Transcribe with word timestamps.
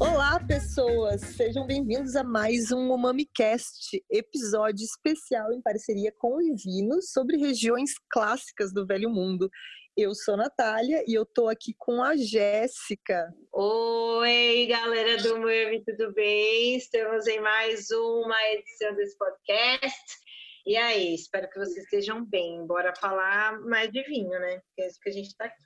Olá, 0.00 0.40
pessoas! 0.40 1.20
Sejam 1.20 1.66
bem-vindos 1.66 2.16
a 2.16 2.24
mais 2.24 2.72
um 2.72 2.90
UmamiCast, 2.92 4.04
episódio 4.10 4.84
especial 4.84 5.52
em 5.52 5.62
parceria 5.62 6.12
com 6.18 6.36
o 6.36 6.42
Ivino 6.42 7.00
sobre 7.00 7.36
regiões 7.36 7.92
clássicas 8.10 8.72
do 8.72 8.84
Velho 8.84 9.10
Mundo. 9.10 9.48
Eu 9.96 10.12
sou 10.12 10.36
Natália 10.36 11.04
e 11.06 11.14
eu 11.14 11.24
tô 11.24 11.48
aqui 11.48 11.72
com 11.78 12.02
a 12.02 12.16
Jéssica. 12.16 13.32
Oi, 13.52 14.66
galera 14.68 15.22
do 15.22 15.38
Mami, 15.38 15.84
tudo 15.84 16.12
bem? 16.12 16.76
Estamos 16.76 17.28
em 17.28 17.40
mais 17.40 17.88
uma 17.92 18.36
edição 18.50 18.92
desse 18.96 19.16
podcast. 19.16 20.23
E 20.66 20.76
aí, 20.76 21.14
espero 21.14 21.48
que 21.50 21.58
vocês 21.58 21.84
estejam 21.84 22.24
bem. 22.24 22.66
Bora 22.66 22.94
falar 22.96 23.60
mais 23.60 23.90
de 23.90 24.02
vinho, 24.04 24.30
né? 24.30 24.60
é 24.78 24.86
isso 24.86 24.98
que 25.00 25.10
a 25.10 25.12
gente 25.12 25.26
está 25.26 25.44
aqui. 25.44 25.62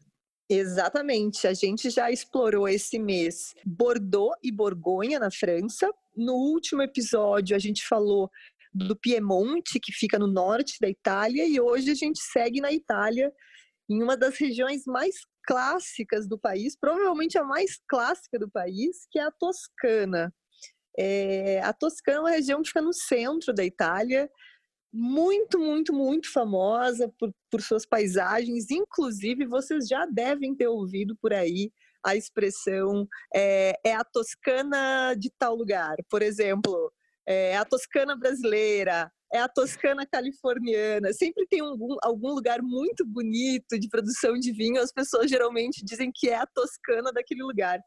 Exatamente. 0.50 1.46
A 1.46 1.54
gente 1.54 1.88
já 1.90 2.10
explorou 2.10 2.68
esse 2.68 2.98
mês 2.98 3.54
Bordeaux 3.64 4.37
e 4.42 4.50
Borgonha 4.50 5.20
na 5.20 5.30
França. 5.30 5.92
No 6.16 6.34
último 6.34 6.82
episódio, 6.82 7.54
a 7.54 7.59
gente 7.59 7.87
falou 7.87 8.28
do 8.74 8.96
Piemonte, 8.96 9.78
que 9.78 9.92
fica 9.92 10.18
no 10.18 10.26
norte 10.26 10.78
da 10.80 10.88
Itália, 10.88 11.46
e 11.46 11.60
hoje 11.60 11.90
a 11.90 11.95
gente 11.95 12.20
segue 12.20 12.60
na 12.60 12.73
Itália 12.73 13.32
em 13.88 14.02
uma 14.02 14.16
das 14.16 14.37
regiões 14.37 14.84
mais 14.84 15.15
clássicas 15.46 16.28
do 16.28 16.38
país, 16.38 16.76
provavelmente 16.76 17.38
a 17.38 17.45
mais 17.45 17.80
clássica 17.88 18.38
do 18.38 18.51
país, 18.51 19.06
que 19.10 19.18
é 19.18 19.23
a 19.23 19.30
Toscana. 19.30 20.34
É, 20.98 21.60
a 21.62 21.73
Toscana 21.73 22.18
é 22.18 22.20
uma 22.20 22.30
região 22.30 22.60
que 22.60 22.68
fica 22.68 22.82
no 22.82 22.92
centro 22.92 23.54
da 23.54 23.65
Itália, 23.65 24.28
muito, 24.92 25.59
muito, 25.59 25.92
muito 25.92 26.33
famosa 26.33 27.12
por, 27.19 27.33
por 27.51 27.60
suas 27.60 27.87
paisagens. 27.87 28.71
Inclusive, 28.71 29.46
vocês 29.46 29.87
já 29.87 30.07
devem 30.07 30.54
ter 30.54 30.68
ouvido 30.68 31.16
por 31.21 31.32
aí 31.32 31.71
a 32.04 32.16
expressão 32.16 33.07
é, 33.35 33.74
é 33.85 33.95
a 33.95 34.04
Toscana 34.04 35.15
de 35.15 35.30
tal 35.38 35.54
lugar. 35.54 35.96
Por 36.09 36.23
exemplo, 36.23 36.93
é 37.27 37.57
a 37.57 37.65
Toscana 37.65 38.16
brasileira, 38.16 39.10
é 39.32 39.38
a 39.38 39.49
Toscana 39.49 40.07
californiana. 40.07 41.12
Sempre 41.12 41.46
tem 41.46 41.60
algum, 41.60 41.96
algum 42.02 42.32
lugar 42.32 42.62
muito 42.62 43.05
bonito 43.05 43.79
de 43.79 43.88
produção 43.88 44.34
de 44.38 44.52
vinho. 44.52 44.80
As 44.80 44.93
pessoas 44.93 45.30
geralmente 45.30 45.84
dizem 45.84 46.10
que 46.15 46.29
é 46.29 46.37
a 46.37 46.46
Toscana 46.46 47.12
daquele 47.12 47.43
lugar, 47.43 47.80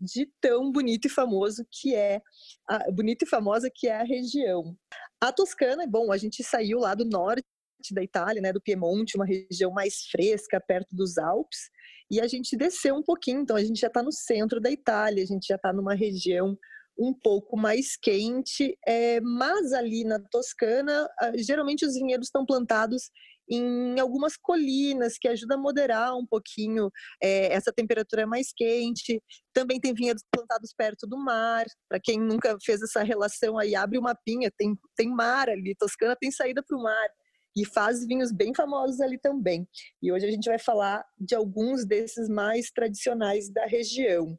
de 0.00 0.30
tão 0.40 0.70
bonito 0.70 1.06
e 1.06 1.10
famoso 1.10 1.66
que 1.70 1.94
é, 1.94 2.20
a, 2.68 2.90
bonito 2.90 3.22
e 3.24 3.28
famosa 3.28 3.70
que 3.72 3.88
é 3.88 4.00
a 4.00 4.04
região. 4.04 4.76
A 5.20 5.32
Toscana, 5.32 5.86
bom, 5.86 6.12
a 6.12 6.16
gente 6.16 6.42
saiu 6.42 6.78
lá 6.78 6.94
do 6.94 7.04
norte 7.04 7.44
da 7.92 8.02
Itália, 8.02 8.42
né, 8.42 8.52
do 8.52 8.60
Piemonte, 8.60 9.16
uma 9.16 9.26
região 9.26 9.70
mais 9.70 10.02
fresca, 10.10 10.60
perto 10.60 10.94
dos 10.94 11.16
Alpes, 11.16 11.70
e 12.10 12.20
a 12.20 12.26
gente 12.26 12.56
desceu 12.56 12.94
um 12.94 13.02
pouquinho, 13.02 13.40
então 13.40 13.56
a 13.56 13.62
gente 13.62 13.80
já 13.80 13.86
está 13.86 14.02
no 14.02 14.12
centro 14.12 14.60
da 14.60 14.70
Itália, 14.70 15.22
a 15.22 15.26
gente 15.26 15.46
já 15.46 15.56
está 15.56 15.72
numa 15.72 15.94
região 15.94 16.58
um 16.98 17.14
pouco 17.14 17.56
mais 17.56 17.96
quente, 17.96 18.76
é, 18.86 19.20
mas 19.20 19.72
ali 19.72 20.02
na 20.02 20.18
Toscana, 20.18 21.08
geralmente 21.36 21.86
os 21.86 21.94
vinhedos 21.94 22.26
estão 22.26 22.44
plantados 22.44 23.10
em 23.48 23.98
algumas 23.98 24.36
colinas, 24.36 25.16
que 25.18 25.28
ajuda 25.28 25.54
a 25.54 25.58
moderar 25.58 26.14
um 26.16 26.26
pouquinho 26.26 26.90
é, 27.22 27.52
essa 27.52 27.72
temperatura 27.72 28.26
mais 28.26 28.52
quente. 28.54 29.22
Também 29.52 29.80
tem 29.80 29.94
vinhedos 29.94 30.22
plantados 30.30 30.72
perto 30.76 31.06
do 31.06 31.18
mar. 31.18 31.64
Para 31.88 32.00
quem 32.00 32.18
nunca 32.18 32.56
fez 32.62 32.82
essa 32.82 33.02
relação 33.02 33.58
aí, 33.58 33.74
abre 33.74 33.98
uma 33.98 34.14
pinha, 34.14 34.50
tem, 34.56 34.76
tem 34.96 35.08
mar 35.08 35.48
ali. 35.48 35.74
Toscana 35.74 36.16
tem 36.18 36.30
saída 36.30 36.62
para 36.62 36.76
o 36.76 36.82
mar 36.82 37.08
e 37.56 37.64
faz 37.64 38.06
vinhos 38.06 38.30
bem 38.30 38.54
famosos 38.54 39.00
ali 39.00 39.18
também. 39.18 39.66
E 40.02 40.12
hoje 40.12 40.26
a 40.26 40.30
gente 40.30 40.48
vai 40.48 40.58
falar 40.58 41.04
de 41.18 41.34
alguns 41.34 41.84
desses 41.84 42.28
mais 42.28 42.70
tradicionais 42.70 43.50
da 43.50 43.66
região. 43.66 44.38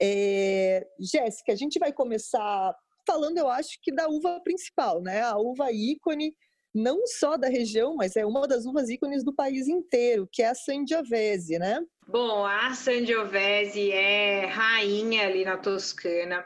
É, 0.00 0.86
Jéssica, 1.00 1.52
a 1.52 1.56
gente 1.56 1.78
vai 1.78 1.92
começar 1.92 2.74
falando, 3.06 3.38
eu 3.38 3.48
acho 3.48 3.78
que 3.82 3.92
da 3.92 4.08
uva 4.08 4.40
principal, 4.42 5.00
né? 5.00 5.22
A 5.22 5.36
uva 5.36 5.70
ícone, 5.70 6.34
não 6.76 7.06
só 7.06 7.36
da 7.36 7.48
região, 7.48 7.96
mas 7.96 8.16
é 8.16 8.26
uma 8.26 8.46
das 8.46 8.66
uvas 8.66 8.90
ícones 8.90 9.24
do 9.24 9.34
país 9.34 9.66
inteiro, 9.66 10.28
que 10.30 10.42
é 10.42 10.48
a 10.48 10.54
Sangiovese, 10.54 11.58
né? 11.58 11.80
Bom, 12.06 12.44
a 12.44 12.74
Sangiovese 12.74 13.90
é 13.90 14.46
rainha 14.46 15.26
ali 15.26 15.44
na 15.44 15.56
Toscana 15.56 16.44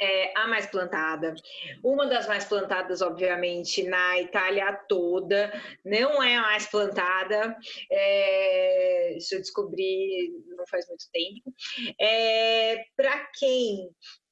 é 0.00 0.32
a 0.38 0.46
mais 0.46 0.66
plantada. 0.66 1.34
Uma 1.82 2.06
das 2.06 2.26
mais 2.26 2.44
plantadas, 2.44 3.02
obviamente, 3.02 3.82
na 3.82 4.20
Itália 4.20 4.72
toda. 4.88 5.52
Não 5.84 6.22
é 6.22 6.36
a 6.36 6.42
mais 6.42 6.66
plantada. 6.66 7.56
É, 7.90 9.16
isso 9.16 9.34
eu 9.34 9.40
descobri 9.40 10.32
não 10.56 10.66
faz 10.66 10.86
muito 10.88 11.04
tempo. 11.12 11.52
É, 12.00 12.84
Para 12.96 13.28
quem 13.38 13.90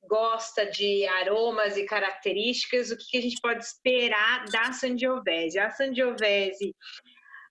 gosta 0.09 0.67
de 0.67 1.07
aromas 1.07 1.77
e 1.77 1.85
características, 1.85 2.91
o 2.91 2.97
que, 2.97 3.19
a 3.19 3.23
gente 3.23 3.41
pode 3.41 3.65
esperar 3.65 4.45
da 4.47 4.73
Sangiovese? 4.73 5.59
A 5.59 5.71
Sangiovese 5.71 6.75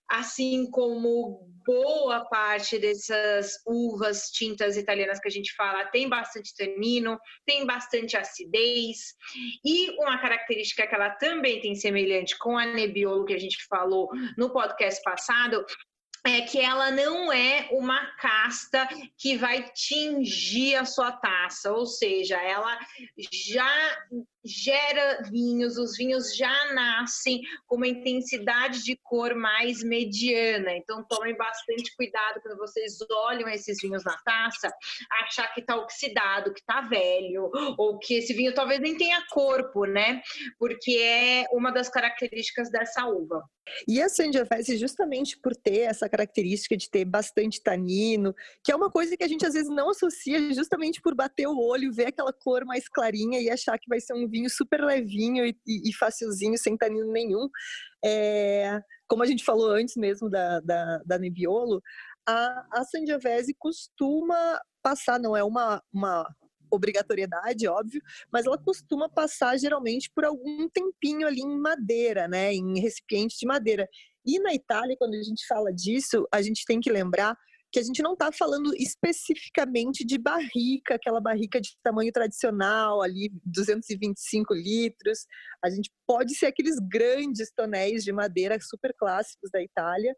assim 0.08 0.70
como 0.70 1.40
boa 1.66 2.24
parte 2.26 2.78
dessas 2.78 3.54
uvas 3.66 4.30
tintas 4.30 4.76
italianas 4.76 5.18
que 5.18 5.26
a 5.26 5.30
gente 5.30 5.52
fala, 5.54 5.84
tem 5.86 6.08
bastante 6.08 6.54
tanino, 6.54 7.18
tem 7.44 7.66
bastante 7.66 8.16
acidez, 8.16 9.14
e 9.64 9.90
uma 10.00 10.18
característica 10.18 10.86
que 10.86 10.94
ela 10.94 11.10
também 11.10 11.60
tem 11.60 11.74
semelhante 11.74 12.38
com 12.38 12.56
a 12.56 12.66
Nebbiolo 12.66 13.24
que 13.24 13.34
a 13.34 13.38
gente 13.38 13.66
falou 13.68 14.08
no 14.38 14.52
podcast 14.52 15.02
passado, 15.02 15.64
é 16.26 16.42
que 16.42 16.58
ela 16.58 16.90
não 16.90 17.32
é 17.32 17.68
uma 17.72 18.06
casta 18.16 18.88
que 19.16 19.36
vai 19.36 19.70
tingir 19.72 20.76
a 20.76 20.84
sua 20.84 21.12
taça, 21.12 21.72
ou 21.72 21.86
seja, 21.86 22.36
ela 22.36 22.78
já 23.32 23.98
gera 24.46 25.22
vinhos, 25.30 25.76
os 25.76 25.96
vinhos 25.96 26.34
já 26.36 26.72
nascem 26.72 27.40
com 27.66 27.76
uma 27.76 27.88
intensidade 27.88 28.82
de 28.82 28.96
cor 28.96 29.34
mais 29.34 29.82
mediana. 29.82 30.72
Então 30.76 31.04
tomem 31.08 31.36
bastante 31.36 31.94
cuidado 31.96 32.40
quando 32.42 32.58
vocês 32.58 32.98
olham 33.10 33.48
esses 33.48 33.78
vinhos 33.80 34.04
na 34.04 34.16
taça, 34.18 34.72
achar 35.22 35.52
que 35.52 35.60
está 35.60 35.76
oxidado, 35.76 36.52
que 36.52 36.60
está 36.60 36.80
velho, 36.80 37.50
ou 37.78 37.98
que 37.98 38.14
esse 38.14 38.32
vinho 38.32 38.54
talvez 38.54 38.80
nem 38.80 38.96
tenha 38.96 39.24
corpo, 39.30 39.84
né? 39.84 40.20
Porque 40.58 40.92
é 40.98 41.44
uma 41.52 41.70
das 41.70 41.88
características 41.88 42.70
dessa 42.70 43.06
uva. 43.06 43.42
E 43.86 44.00
a 44.00 44.08
Sangiovese, 44.08 44.76
justamente 44.76 45.36
por 45.36 45.54
ter 45.54 45.80
essa 45.80 46.08
característica 46.08 46.76
de 46.76 46.88
ter 46.88 47.04
bastante 47.04 47.60
tanino, 47.60 48.34
que 48.62 48.70
é 48.70 48.76
uma 48.76 48.90
coisa 48.90 49.16
que 49.16 49.24
a 49.24 49.28
gente 49.28 49.44
às 49.44 49.54
vezes 49.54 49.68
não 49.68 49.90
associa, 49.90 50.52
justamente 50.54 51.00
por 51.00 51.14
bater 51.14 51.46
o 51.48 51.58
olho, 51.58 51.92
ver 51.92 52.06
aquela 52.06 52.32
cor 52.32 52.64
mais 52.64 52.88
clarinha 52.88 53.40
e 53.40 53.50
achar 53.50 53.78
que 53.78 53.88
vai 53.88 54.00
ser 54.00 54.14
um 54.14 54.28
vinho 54.28 54.35
super 54.48 54.82
levinho 54.82 55.46
e, 55.46 55.56
e, 55.66 55.90
e 55.90 55.94
facilzinho, 55.94 56.58
sem 56.58 56.76
tanino 56.76 57.10
nenhum. 57.10 57.48
É, 58.04 58.80
como 59.08 59.22
a 59.22 59.26
gente 59.26 59.44
falou 59.44 59.70
antes 59.70 59.96
mesmo 59.96 60.28
da, 60.28 60.60
da, 60.60 60.98
da 61.04 61.18
Nebbiolo, 61.18 61.80
a, 62.26 62.66
a 62.72 62.84
Sangiovese 62.84 63.54
costuma 63.58 64.60
passar, 64.82 65.18
não 65.18 65.36
é 65.36 65.44
uma, 65.44 65.82
uma 65.92 66.26
obrigatoriedade, 66.70 67.68
óbvio, 67.68 68.02
mas 68.32 68.46
ela 68.46 68.58
costuma 68.58 69.08
passar 69.08 69.56
geralmente 69.58 70.10
por 70.14 70.24
algum 70.24 70.68
tempinho 70.68 71.26
ali 71.26 71.40
em 71.40 71.58
madeira, 71.58 72.28
né, 72.28 72.52
em 72.52 72.80
recipiente 72.80 73.38
de 73.38 73.46
madeira. 73.46 73.88
E 74.24 74.38
na 74.40 74.52
Itália, 74.52 74.96
quando 74.98 75.14
a 75.14 75.22
gente 75.22 75.46
fala 75.46 75.72
disso, 75.72 76.26
a 76.32 76.42
gente 76.42 76.64
tem 76.66 76.80
que 76.80 76.90
lembrar 76.90 77.36
que 77.72 77.78
a 77.78 77.82
gente 77.82 78.02
não 78.02 78.12
está 78.12 78.30
falando 78.32 78.74
especificamente 78.76 80.04
de 80.04 80.18
barrica, 80.18 80.94
aquela 80.94 81.20
barrica 81.20 81.60
de 81.60 81.76
tamanho 81.82 82.12
tradicional, 82.12 83.02
ali 83.02 83.30
225 83.44 84.54
litros. 84.54 85.26
A 85.62 85.70
gente 85.70 85.90
pode 86.06 86.34
ser 86.34 86.46
aqueles 86.46 86.76
grandes 86.78 87.52
tonéis 87.54 88.04
de 88.04 88.12
madeira 88.12 88.58
super 88.60 88.94
clássicos 88.96 89.50
da 89.50 89.62
Itália, 89.62 90.14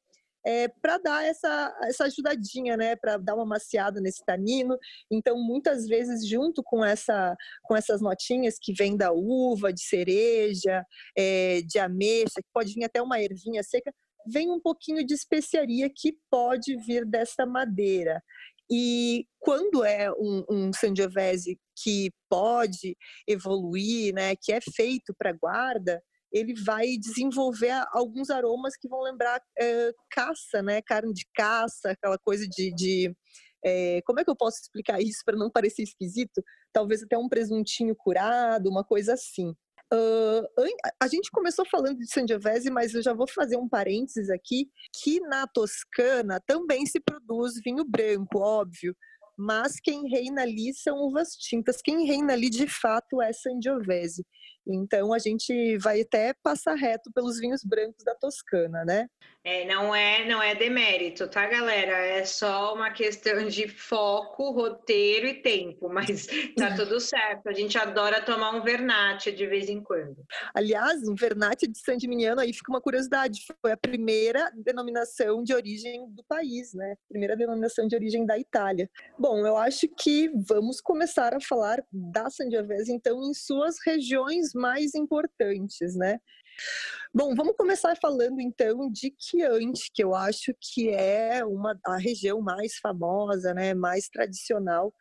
é, 0.46 0.68
para 0.68 0.98
dar 0.98 1.24
essa, 1.24 1.76
essa 1.82 2.04
ajudadinha, 2.04 2.76
né, 2.76 2.96
para 2.96 3.16
dar 3.16 3.34
uma 3.34 3.44
maciada 3.44 4.00
nesse 4.00 4.24
tanino. 4.24 4.78
Então, 5.10 5.36
muitas 5.36 5.86
vezes, 5.86 6.26
junto 6.26 6.62
com, 6.62 6.84
essa, 6.84 7.36
com 7.62 7.76
essas 7.76 8.00
notinhas 8.00 8.56
que 8.60 8.72
vêm 8.72 8.96
da 8.96 9.12
uva, 9.12 9.72
de 9.72 9.82
cereja, 9.82 10.84
é, 11.16 11.60
de 11.62 11.78
ameixa, 11.78 12.36
que 12.36 12.48
pode 12.52 12.72
vir 12.72 12.84
até 12.84 13.02
uma 13.02 13.20
ervinha 13.20 13.62
seca, 13.62 13.92
vem 14.30 14.50
um 14.50 14.60
pouquinho 14.60 15.04
de 15.04 15.14
especiaria 15.14 15.90
que 15.94 16.16
pode 16.30 16.76
vir 16.76 17.04
dessa 17.04 17.46
madeira. 17.46 18.22
E 18.70 19.26
quando 19.38 19.82
é 19.84 20.10
um, 20.12 20.44
um 20.50 20.72
Sangiovese 20.72 21.58
que 21.82 22.10
pode 22.28 22.96
evoluir, 23.26 24.14
né, 24.14 24.36
que 24.36 24.52
é 24.52 24.60
feito 24.60 25.14
para 25.16 25.32
guarda, 25.32 26.02
ele 26.30 26.54
vai 26.62 26.98
desenvolver 26.98 27.72
alguns 27.92 28.28
aromas 28.28 28.74
que 28.78 28.88
vão 28.88 29.00
lembrar 29.00 29.40
é, 29.58 29.92
caça, 30.10 30.62
né, 30.62 30.82
carne 30.82 31.14
de 31.14 31.26
caça, 31.34 31.92
aquela 31.92 32.18
coisa 32.18 32.46
de, 32.46 32.74
de 32.74 33.16
é, 33.64 34.00
como 34.04 34.20
é 34.20 34.24
que 34.24 34.30
eu 34.30 34.36
posso 34.36 34.60
explicar 34.60 35.00
isso 35.00 35.22
para 35.24 35.36
não 35.36 35.50
parecer 35.50 35.82
esquisito? 35.82 36.42
Talvez 36.72 37.02
até 37.02 37.16
um 37.16 37.28
presuntinho 37.28 37.94
curado, 37.96 38.68
uma 38.68 38.84
coisa 38.84 39.14
assim. 39.14 39.54
Uh, 39.92 40.46
a 41.00 41.08
gente 41.08 41.30
começou 41.30 41.64
falando 41.64 41.98
de 41.98 42.10
Sangiovese, 42.10 42.70
mas 42.70 42.94
eu 42.94 43.02
já 43.02 43.14
vou 43.14 43.26
fazer 43.26 43.56
um 43.56 43.68
parênteses 43.68 44.28
aqui, 44.28 44.70
que 44.92 45.18
na 45.20 45.46
Toscana 45.46 46.40
também 46.46 46.84
se 46.84 47.00
produz 47.00 47.54
vinho 47.64 47.84
branco, 47.84 48.38
óbvio, 48.38 48.94
mas 49.38 49.78
quem 49.78 50.08
reina 50.08 50.42
ali 50.42 50.74
são 50.74 50.98
uvas 50.98 51.36
tintas. 51.36 51.80
Quem 51.80 52.04
reina 52.04 52.32
ali 52.32 52.50
de 52.50 52.66
fato 52.66 53.22
é 53.22 53.32
Sangiovese. 53.32 54.26
Então 54.66 55.14
a 55.14 55.18
gente 55.18 55.78
vai 55.78 56.02
até 56.02 56.34
passar 56.42 56.74
reto 56.74 57.10
pelos 57.14 57.38
vinhos 57.38 57.62
brancos 57.64 58.04
da 58.04 58.14
Toscana, 58.14 58.84
né? 58.84 59.06
É, 59.42 59.64
não 59.64 59.94
é, 59.94 60.26
não 60.26 60.42
é 60.42 60.54
demérito, 60.54 61.26
tá, 61.26 61.46
galera? 61.46 61.96
É 61.96 62.22
só 62.26 62.74
uma 62.74 62.90
questão 62.90 63.46
de 63.46 63.66
foco, 63.66 64.50
roteiro 64.50 65.26
e 65.26 65.40
tempo, 65.40 65.88
mas 65.88 66.26
tá 66.54 66.76
tudo 66.76 67.00
certo. 67.00 67.48
A 67.48 67.52
gente 67.54 67.78
adora 67.78 68.20
tomar 68.20 68.54
um 68.54 68.62
Vernate 68.62 69.32
de 69.32 69.46
vez 69.46 69.70
em 69.70 69.82
quando. 69.82 70.22
Aliás, 70.54 71.08
um 71.08 71.14
Vernate 71.14 71.66
de 71.66 71.78
San 71.78 71.98
Gimignano, 71.98 72.42
aí 72.42 72.52
fica 72.52 72.70
uma 72.70 72.80
curiosidade, 72.80 73.40
foi 73.62 73.72
a 73.72 73.76
primeira 73.76 74.50
denominação 74.54 75.42
de 75.42 75.54
origem 75.54 76.10
do 76.10 76.22
país, 76.24 76.74
né? 76.74 76.96
Primeira 77.08 77.34
denominação 77.34 77.88
de 77.88 77.96
origem 77.96 78.26
da 78.26 78.38
Itália. 78.38 78.90
Bom, 79.18 79.27
eu 79.36 79.56
acho 79.56 79.88
que 79.88 80.30
vamos 80.48 80.80
começar 80.80 81.34
a 81.34 81.40
falar 81.40 81.82
da 81.92 82.30
Sangiovese, 82.30 82.92
então, 82.92 83.22
em 83.22 83.34
suas 83.34 83.76
regiões 83.84 84.52
mais 84.54 84.94
importantes, 84.94 85.94
né? 85.96 86.18
Bom, 87.14 87.34
vamos 87.34 87.56
começar 87.56 87.96
falando 87.96 88.40
então 88.40 88.90
de 88.90 89.14
Chianti, 89.18 89.90
que 89.94 90.02
eu 90.02 90.14
acho 90.14 90.52
que 90.60 90.90
é 90.90 91.44
uma 91.44 91.78
a 91.86 91.96
região 91.96 92.40
mais 92.40 92.78
famosa, 92.78 93.54
né, 93.54 93.74
mais 93.74 94.08
tradicional 94.08 94.92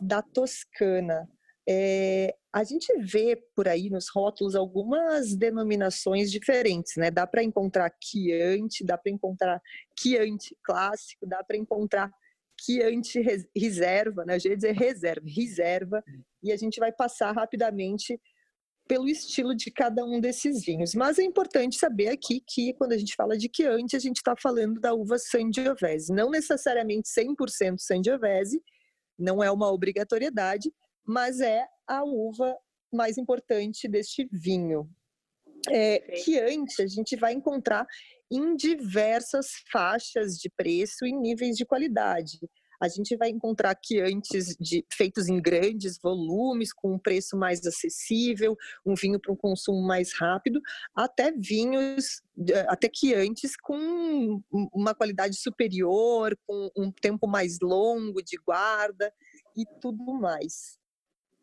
da 0.00 0.22
Toscana. 0.22 1.28
É, 1.68 2.34
a 2.52 2.64
gente 2.64 2.92
vê 2.98 3.36
por 3.54 3.68
aí 3.68 3.90
nos 3.90 4.08
rótulos 4.08 4.54
algumas 4.54 5.36
denominações 5.36 6.30
diferentes, 6.30 6.94
né? 6.96 7.10
Dá 7.10 7.26
para 7.26 7.42
encontrar 7.42 7.92
Chianti, 8.02 8.84
dá 8.84 8.96
para 8.96 9.12
encontrar 9.12 9.60
Chianti 9.98 10.56
clássico, 10.62 11.26
dá 11.26 11.44
para 11.44 11.56
encontrar 11.56 12.10
Chianti 12.60 13.20
reserva, 13.56 14.24
né? 14.24 14.36
Eu 14.36 14.50
ia 14.50 14.56
dizer 14.56 14.72
reserva, 14.72 15.26
reserva, 15.26 16.04
e 16.42 16.52
a 16.52 16.56
gente 16.56 16.78
vai 16.80 16.92
passar 16.92 17.32
rapidamente 17.32 18.20
pelo 18.88 19.06
estilo 19.06 19.54
de 19.54 19.70
cada 19.70 20.04
um 20.04 20.18
desses 20.18 20.64
vinhos. 20.64 20.94
Mas 20.94 21.18
é 21.18 21.22
importante 21.22 21.76
saber 21.76 22.08
aqui 22.08 22.42
que 22.46 22.72
quando 22.72 22.92
a 22.92 22.98
gente 22.98 23.14
fala 23.14 23.36
de 23.36 23.50
Chianti, 23.54 23.94
a 23.94 24.00
gente 24.00 24.16
está 24.16 24.34
falando 24.34 24.80
da 24.80 24.94
uva 24.94 25.18
Sangiovese. 25.18 26.12
Não 26.12 26.30
necessariamente 26.30 27.08
100% 27.08 27.78
Sangiovese, 27.78 28.60
não 29.18 29.44
é 29.44 29.50
uma 29.50 29.70
obrigatoriedade, 29.70 30.72
mas 31.06 31.40
é 31.40 31.66
a 31.86 32.02
uva 32.02 32.56
mais 32.92 33.18
importante 33.18 33.86
deste 33.86 34.26
vinho. 34.32 34.88
É, 35.70 36.16
Chianti 36.16 36.82
a 36.82 36.86
gente 36.86 37.14
vai 37.16 37.34
encontrar 37.34 37.86
em 38.30 38.54
diversas 38.56 39.48
faixas 39.70 40.36
de 40.36 40.50
preço 40.50 41.06
e 41.06 41.12
níveis 41.12 41.56
de 41.56 41.64
qualidade 41.64 42.38
a 42.80 42.88
gente 42.88 43.16
vai 43.16 43.30
encontrar 43.30 43.74
que 43.74 44.00
antes 44.00 44.56
de 44.58 44.84
feitos 44.92 45.28
em 45.28 45.40
grandes 45.40 45.98
volumes, 45.98 46.72
com 46.72 46.94
um 46.94 46.98
preço 46.98 47.36
mais 47.36 47.64
acessível, 47.66 48.56
um 48.86 48.94
vinho 48.94 49.20
para 49.20 49.32
um 49.32 49.36
consumo 49.36 49.82
mais 49.82 50.12
rápido, 50.14 50.60
até 50.94 51.32
vinhos, 51.32 52.22
até 52.68 52.88
que 52.88 53.14
antes 53.14 53.56
com 53.56 54.40
uma 54.72 54.94
qualidade 54.94 55.36
superior, 55.36 56.36
com 56.46 56.70
um 56.76 56.92
tempo 56.92 57.26
mais 57.26 57.58
longo 57.60 58.22
de 58.22 58.36
guarda 58.36 59.12
e 59.56 59.64
tudo 59.80 60.04
mais. 60.14 60.78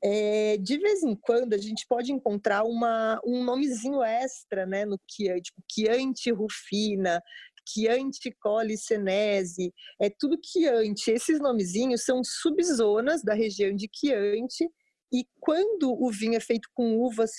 É, 0.04 0.58
de 0.58 0.78
vez 0.78 1.04
em 1.04 1.16
quando 1.16 1.54
a 1.54 1.58
gente 1.58 1.86
pode 1.88 2.12
encontrar 2.12 2.64
uma, 2.64 3.20
um 3.26 3.44
nomezinho 3.44 4.04
extra 4.04 4.66
né, 4.66 4.86
no 4.86 5.00
Chianti, 5.10 5.44
tipo 5.44 5.64
Chianti 5.72 6.32
Rufina, 6.32 7.22
Chianti 7.68 8.32
Colli 8.40 8.78
Senese, 8.78 9.74
é 10.00 10.10
tudo 10.10 10.40
Chianti. 10.44 11.12
Esses 11.12 11.40
nomezinhos 11.40 12.04
são 12.04 12.22
subzonas 12.24 13.24
da 13.24 13.34
região 13.34 13.76
de 13.76 13.90
Chianti 13.94 14.70
e 15.12 15.26
quando 15.40 15.92
o 15.92 16.12
vinho 16.12 16.36
é 16.36 16.40
feito 16.40 16.70
com 16.74 16.98
uvas 16.98 17.32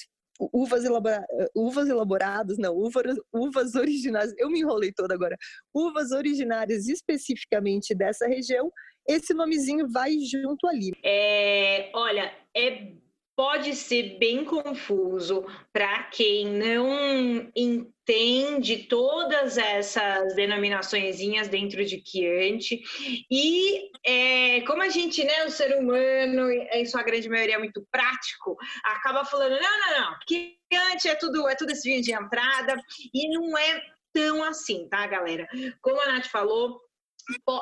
uvas, 0.53 0.85
elabora, 0.85 1.25
uvas 1.55 1.89
elaboradas, 1.89 2.59
não, 2.59 2.77
uvas, 2.77 3.17
uvas 3.33 3.75
originárias, 3.75 4.35
eu 4.39 4.51
me 4.51 4.61
enrolei 4.61 4.93
toda 4.93 5.15
agora, 5.15 5.37
uvas 5.75 6.11
originárias 6.13 6.89
especificamente 6.89 7.95
dessa 7.95 8.27
região, 8.27 8.71
esse 9.09 9.35
nomezinho 9.35 9.89
vai 9.89 10.13
junto 10.21 10.67
ali. 10.67 10.93
É, 11.03 11.91
olha, 11.95 12.33
é 12.55 12.93
pode 13.37 13.77
ser 13.77 14.19
bem 14.19 14.45
confuso 14.45 15.45
para 15.71 16.05
quem 16.05 16.47
não 16.47 17.53
entende 17.55 18.87
todas 18.89 19.59
essas 19.59 20.35
denominações 20.35 21.19
dentro 21.51 21.85
de 21.85 22.03
Chianti. 22.05 22.83
E 23.31 23.91
é, 24.05 24.63
como 24.63 24.83
a 24.83 24.89
gente, 24.89 25.23
né, 25.23 25.45
o 25.45 25.51
ser 25.51 25.77
humano, 25.77 26.51
em 26.51 26.87
sua 26.87 27.03
grande 27.03 27.29
maioria, 27.29 27.57
é 27.57 27.59
muito 27.59 27.87
prático, 27.91 28.57
acaba 28.83 29.23
falando: 29.25 29.53
não, 29.61 29.81
não, 29.81 30.01
não, 30.01 30.17
Chianti 30.27 31.09
é 31.09 31.15
tudo, 31.15 31.47
é 31.47 31.55
tudo 31.55 31.73
esse 31.73 31.87
vinho 31.87 32.03
de 32.03 32.15
entrada, 32.15 32.75
e 33.13 33.29
não 33.29 33.57
é 33.59 33.83
tão 34.15 34.43
assim, 34.45 34.89
tá, 34.89 35.07
galera? 35.07 35.47
Como 35.83 36.01
a 36.01 36.07
Nath 36.07 36.29
falou, 36.29 36.81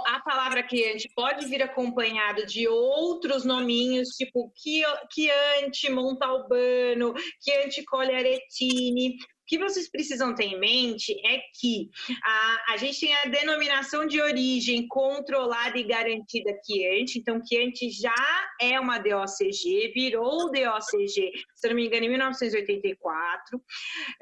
a 0.06 0.20
palavra 0.20 0.62
cliente 0.62 1.08
pode 1.14 1.46
vir 1.46 1.62
acompanhado 1.62 2.44
de 2.46 2.68
outros 2.68 3.44
nominhos, 3.44 4.10
tipo 4.10 4.52
Chianti 4.56 5.90
Montalbano, 5.90 7.14
Chianti 7.42 7.84
Cogliaretini. 7.84 9.16
O 9.16 9.46
que 9.46 9.58
vocês 9.58 9.90
precisam 9.90 10.34
ter 10.34 10.44
em 10.44 10.58
mente 10.58 11.12
é 11.26 11.38
que 11.60 11.90
a, 12.24 12.72
a 12.72 12.76
gente 12.78 13.00
tem 13.00 13.14
a 13.14 13.26
denominação 13.26 14.06
de 14.06 14.18
origem 14.18 14.88
controlada 14.88 15.78
e 15.78 15.84
garantida 15.84 16.50
Chianti, 16.64 17.18
então 17.18 17.44
Chianti 17.44 17.90
já 17.90 18.14
é 18.58 18.80
uma 18.80 18.98
DOCG, 18.98 19.92
virou 19.94 20.50
DOCG, 20.50 21.30
se 21.54 21.68
não 21.68 21.76
me 21.76 21.86
engano, 21.86 22.06
em 22.06 22.08
1984. 22.08 23.62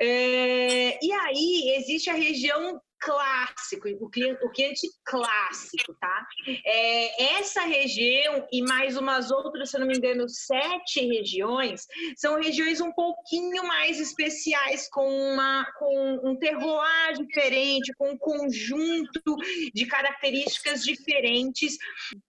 É, 0.00 0.98
e 1.00 1.12
aí 1.12 1.74
existe 1.76 2.10
a 2.10 2.14
região 2.14 2.80
clássico, 3.02 3.88
o 4.00 4.08
cliente, 4.08 4.44
o 4.44 4.50
cliente 4.50 4.88
clássico, 5.04 5.94
tá? 6.00 6.26
É, 6.64 7.38
essa 7.38 7.62
região 7.62 8.46
e 8.50 8.62
mais 8.62 8.96
umas 8.96 9.30
outras, 9.30 9.70
se 9.70 9.76
eu 9.76 9.80
não 9.80 9.88
me 9.88 9.96
engano, 9.96 10.28
sete 10.28 11.04
regiões, 11.06 11.86
são 12.16 12.40
regiões 12.40 12.80
um 12.80 12.92
pouquinho 12.92 13.64
mais 13.66 13.98
especiais, 13.98 14.88
com, 14.88 15.06
uma, 15.06 15.66
com 15.78 16.20
um 16.22 16.36
terroir 16.36 17.14
diferente, 17.18 17.92
com 17.98 18.12
um 18.12 18.18
conjunto 18.18 19.36
de 19.74 19.84
características 19.86 20.84
diferentes 20.84 21.76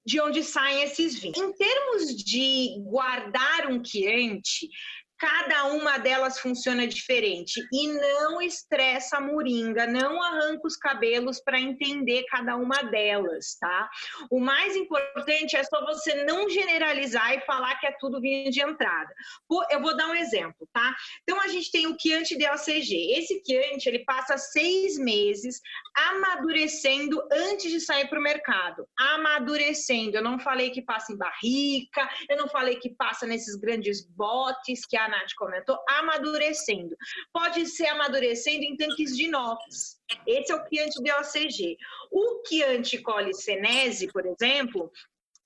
de 0.05 0.19
onde 0.19 0.43
saem 0.43 0.83
esses 0.83 1.19
vinhos. 1.19 1.37
Em 1.37 1.53
termos 1.53 2.15
de 2.15 2.75
guardar 2.79 3.67
um 3.67 3.81
cliente, 3.81 4.69
cada 5.23 5.67
uma 5.67 5.97
delas 5.97 6.37
funciona 6.37 6.85
diferente 6.85 7.65
e 7.71 7.87
não 7.87 8.41
estressa 8.41 9.15
a 9.15 9.21
moringa, 9.21 9.87
não 9.87 10.21
arranca 10.21 10.67
os 10.67 10.75
cabelos 10.75 11.39
para 11.39 11.57
entender 11.57 12.25
cada 12.25 12.57
uma 12.57 12.83
delas, 12.83 13.55
tá? 13.57 13.89
O 14.29 14.37
mais 14.37 14.75
importante 14.75 15.55
é 15.55 15.63
só 15.63 15.85
você 15.85 16.25
não 16.25 16.49
generalizar 16.49 17.35
e 17.35 17.41
falar 17.45 17.79
que 17.79 17.87
é 17.87 17.95
tudo 18.01 18.19
vinho 18.19 18.51
de 18.51 18.61
entrada. 18.61 19.09
Eu 19.71 19.81
vou 19.81 19.95
dar 19.95 20.09
um 20.09 20.15
exemplo, 20.15 20.67
tá? 20.73 20.93
Então 21.21 21.39
a 21.39 21.47
gente 21.47 21.71
tem 21.71 21.87
o 21.87 21.97
Chianti 21.97 22.37
DOCG. 22.37 23.13
Esse 23.17 23.41
Chianti 23.47 23.87
ele 23.87 23.99
passa 23.99 24.37
seis 24.37 24.97
meses 24.97 25.61
amadurecendo 25.95 27.23
antes 27.31 27.71
de 27.71 27.79
sair 27.79 28.09
para 28.09 28.19
o 28.19 28.23
mercado. 28.23 28.85
Amadurecendo. 28.97 30.17
Eu 30.17 30.23
não 30.23 30.37
falei 30.37 30.69
que 30.71 30.81
passa 30.81 31.13
em 31.13 31.17
barrica, 31.17 32.09
eu 32.27 32.35
não 32.35 32.49
falei 32.49 32.75
que 32.75 32.89
passa 32.89 33.25
nesses 33.25 33.55
grandes 33.55 34.05
botes 34.05 34.85
que 34.85 34.97
a 34.97 35.12
Nath 35.13 35.33
comentou, 35.37 35.77
amadurecendo. 35.87 36.95
Pode 37.31 37.67
ser 37.67 37.87
amadurecendo 37.87 38.63
em 38.63 38.75
tanques 38.75 39.15
de 39.15 39.25
inox. 39.25 39.99
Esse 40.25 40.51
é 40.51 40.55
o 40.55 40.67
Chianti 40.67 41.03
DOCG. 41.03 41.77
O 42.11 42.43
Chianti 42.47 42.97
Colicenese, 42.99 44.11
por 44.11 44.25
exemplo, 44.25 44.91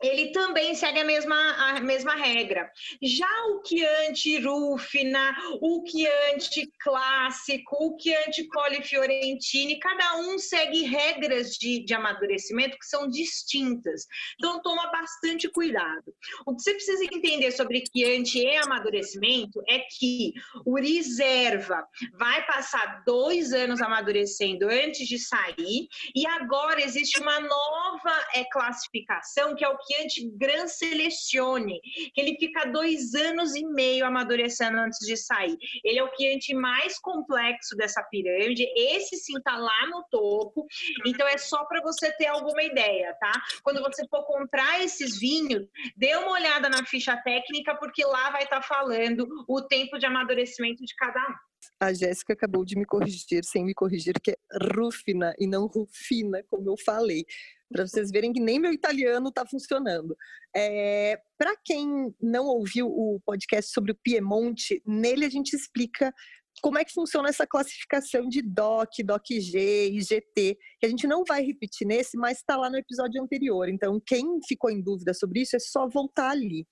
ele 0.02 0.32
também 0.32 0.76
segue 0.76 1.00
a 1.00 1.04
mesma, 1.04 1.36
a 1.36 1.80
mesma 1.80 2.16
regra. 2.16 2.70
Já 3.02 3.28
o 3.48 3.62
Chianti 3.66 4.40
Rufina, 4.40 5.36
o 5.62 5.84
Chianti 5.86 6.72
Clássico, 6.80 7.76
o 7.80 7.98
Chianti 8.00 8.48
Colli 8.48 8.84
Fiorentini, 8.84 9.80
cada 9.80 10.18
um 10.18 10.38
segue 10.38 10.84
regras 10.84 11.56
de, 11.56 11.84
de 11.84 11.94
amadurecimento 11.94 12.78
que 12.78 12.86
são 12.86 13.10
distintas. 13.10 14.06
Então, 14.36 14.62
toma 14.62 14.88
bastante 14.92 15.50
cuidado. 15.50 16.14
O 16.46 16.56
que 16.56 16.62
você 16.62 16.74
precisa 16.74 17.04
entender 17.06 17.52
sobre 17.52 17.84
Chianti 17.96 18.40
e 18.40 18.58
amadurecimento 18.58 19.62
é 19.68 19.80
que 19.80 20.34
o 20.66 20.76
reserva 20.76 21.88
vai 22.18 22.46
passar 22.46 23.04
dois 23.06 23.54
anos 23.54 23.82
amadurecendo 23.82 24.68
antes 24.70 25.08
de 25.08 25.18
sair, 25.18 25.88
e 26.16 26.28
agora 26.28 26.82
existe 26.82 27.20
uma 27.20 27.40
nova 27.40 28.26
é, 28.34 28.44
classificação, 28.46 29.56
que 29.56 29.66
é 29.66 29.70
o 29.70 29.78
Chianti 29.88 30.30
Gran 30.38 30.68
Selezione, 30.68 31.80
que 32.14 32.22
ele 32.22 32.38
fica 32.38 32.66
dois 32.66 33.14
anos 33.14 33.56
e 33.56 33.66
meio 33.66 34.06
amadurecendo 34.06 34.78
antes 34.78 35.00
de 35.06 35.16
sair. 35.16 35.58
Ele 35.84 36.00
é 36.00 36.04
o 36.04 36.12
Chianti 36.16 36.54
mais 36.54 37.00
complexo 37.00 37.76
dessa 37.76 38.04
pirâmide. 38.04 38.68
Esse 38.76 39.18
sim 39.18 39.40
tá 39.42 39.58
lá 39.58 39.88
no 39.88 40.04
topo. 40.12 40.66
Então 41.06 41.28
é 41.28 41.38
só 41.38 41.66
para 41.66 41.82
você 41.82 42.12
ter 42.18 42.28
alguma 42.28 42.64
ideia, 42.64 43.16
tá? 43.20 43.32
Quando 43.64 43.82
você 43.82 44.06
for 44.10 44.24
comprar 44.26 44.84
esses 44.84 45.20
vinhos, 45.20 45.66
dê 45.96 46.16
uma 46.16 46.32
olhada 46.32 46.70
na 46.70 46.86
ficha 46.86 47.16
técnica, 47.24 47.76
porque 47.76 48.04
lá 48.06 48.32
vai 48.32 48.44
estar 48.44 48.62
tá 48.62 48.68
falando 48.68 49.28
o 49.48 49.62
tempo 49.62 49.98
de 49.98 50.06
amadurecimento 50.06 50.84
de 50.84 50.96
cada 50.96 51.20
um. 51.20 51.48
A 51.80 51.94
Jéssica 51.94 52.34
acabou 52.34 52.66
de 52.66 52.78
me 52.78 52.86
corrigir, 52.86 53.44
sem 53.44 53.64
me 53.64 53.74
corrigir, 53.74 54.20
que 54.22 54.32
é 54.32 54.38
Rufina 54.76 55.34
e 55.38 55.48
não 55.48 55.68
Rufina, 55.68 56.44
como 56.50 56.70
eu 56.70 56.76
falei. 56.78 57.26
Para 57.72 57.86
vocês 57.86 58.12
verem 58.12 58.32
que 58.32 58.40
nem 58.40 58.60
meu 58.60 58.72
italiano 58.72 59.30
está 59.30 59.46
funcionando. 59.46 60.16
É, 60.56 61.20
Para 61.38 61.56
quem 61.64 62.14
não 62.22 62.46
ouviu 62.46 62.88
o 62.88 63.20
podcast 63.26 63.72
sobre 63.72 63.92
o 63.92 63.98
Piemonte, 64.02 64.82
nele 64.86 65.26
a 65.26 65.30
gente 65.30 65.54
explica 65.54 66.14
como 66.62 66.78
é 66.78 66.84
que 66.84 66.94
funciona 66.94 67.30
essa 67.30 67.46
classificação 67.46 68.28
de 68.28 68.42
DOC, 68.42 69.04
DOC-G 69.04 69.90
e 69.90 70.02
GT, 70.02 70.58
que 70.80 70.86
a 70.86 70.90
gente 70.90 71.06
não 71.08 71.24
vai 71.24 71.44
repetir 71.44 71.86
nesse, 71.86 72.18
mas 72.18 72.40
está 72.40 72.58
lá 72.58 72.70
no 72.70 72.78
episódio 72.78 73.22
anterior. 73.22 73.70
Então, 73.70 74.02
quem 74.06 74.40
ficou 74.48 74.70
em 74.70 74.82
dúvida 74.82 75.14
sobre 75.14 75.42
isso 75.42 75.56
é 75.56 75.60
só 75.60 75.88
voltar 75.88 76.32
ali. 76.32 76.66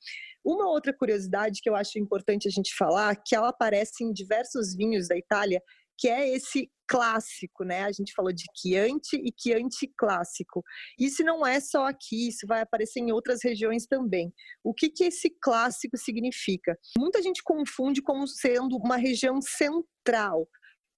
Uma 0.43 0.69
outra 0.69 0.93
curiosidade 0.93 1.59
que 1.61 1.69
eu 1.69 1.75
acho 1.75 1.99
importante 1.99 2.47
a 2.47 2.51
gente 2.51 2.75
falar, 2.75 3.15
que 3.15 3.35
ela 3.35 3.49
aparece 3.49 4.03
em 4.03 4.11
diversos 4.11 4.75
vinhos 4.75 5.07
da 5.07 5.17
Itália, 5.17 5.61
que 5.97 6.07
é 6.07 6.29
esse 6.29 6.69
clássico, 6.87 7.63
né? 7.63 7.83
A 7.83 7.91
gente 7.91 8.13
falou 8.13 8.31
de 8.31 8.45
Chianti 8.55 9.15
e 9.15 9.33
Chianti 9.35 9.91
clássico. 9.97 10.63
Isso 10.99 11.23
não 11.23 11.45
é 11.45 11.59
só 11.59 11.87
aqui, 11.87 12.27
isso 12.27 12.45
vai 12.47 12.61
aparecer 12.61 12.99
em 12.99 13.11
outras 13.11 13.39
regiões 13.43 13.85
também. 13.85 14.33
O 14.63 14.73
que, 14.73 14.89
que 14.89 15.05
esse 15.05 15.29
clássico 15.41 15.97
significa? 15.97 16.77
Muita 16.97 17.21
gente 17.21 17.41
confunde 17.43 18.01
como 18.01 18.27
sendo 18.27 18.77
uma 18.77 18.97
região 18.97 19.41
central, 19.41 20.47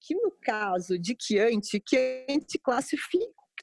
que 0.01 0.15
no 0.15 0.31
caso 0.41 0.99
de 0.99 1.15
Chianti, 1.19 1.81
Chianti 1.87 2.59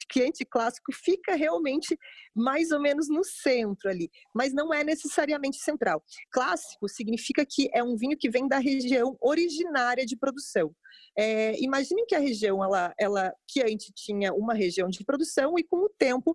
clássico 0.05 0.25
cliente 0.25 0.45
clássico 0.45 0.93
fica 0.93 1.35
realmente 1.35 1.99
mais 2.35 2.71
ou 2.71 2.81
menos 2.81 3.09
no 3.09 3.25
centro 3.25 3.89
ali, 3.89 4.11
mas 4.35 4.53
não 4.53 4.73
é 4.73 4.85
necessariamente 4.85 5.59
central. 5.59 6.03
Clássico 6.31 6.89
significa 6.89 7.45
que 7.49 7.69
é 7.73 7.83
um 7.83 7.97
vinho 7.97 8.17
que 8.17 8.31
vem 8.31 8.49
da 8.49 8.59
região 8.59 9.17
originária 9.21 10.05
de 10.05 10.17
produção. 10.17 10.75
É, 11.17 11.59
imaginem 11.61 12.05
que 12.07 12.15
a 12.15 12.21
região, 12.21 12.63
ela, 12.63 12.93
ela, 12.99 13.33
que 13.49 13.63
antes 13.63 13.93
tinha 13.95 14.33
uma 14.33 14.55
região 14.55 14.89
de 14.89 15.05
produção 15.05 15.55
e 15.59 15.65
com 15.65 15.79
o 15.79 15.89
tempo 15.89 16.35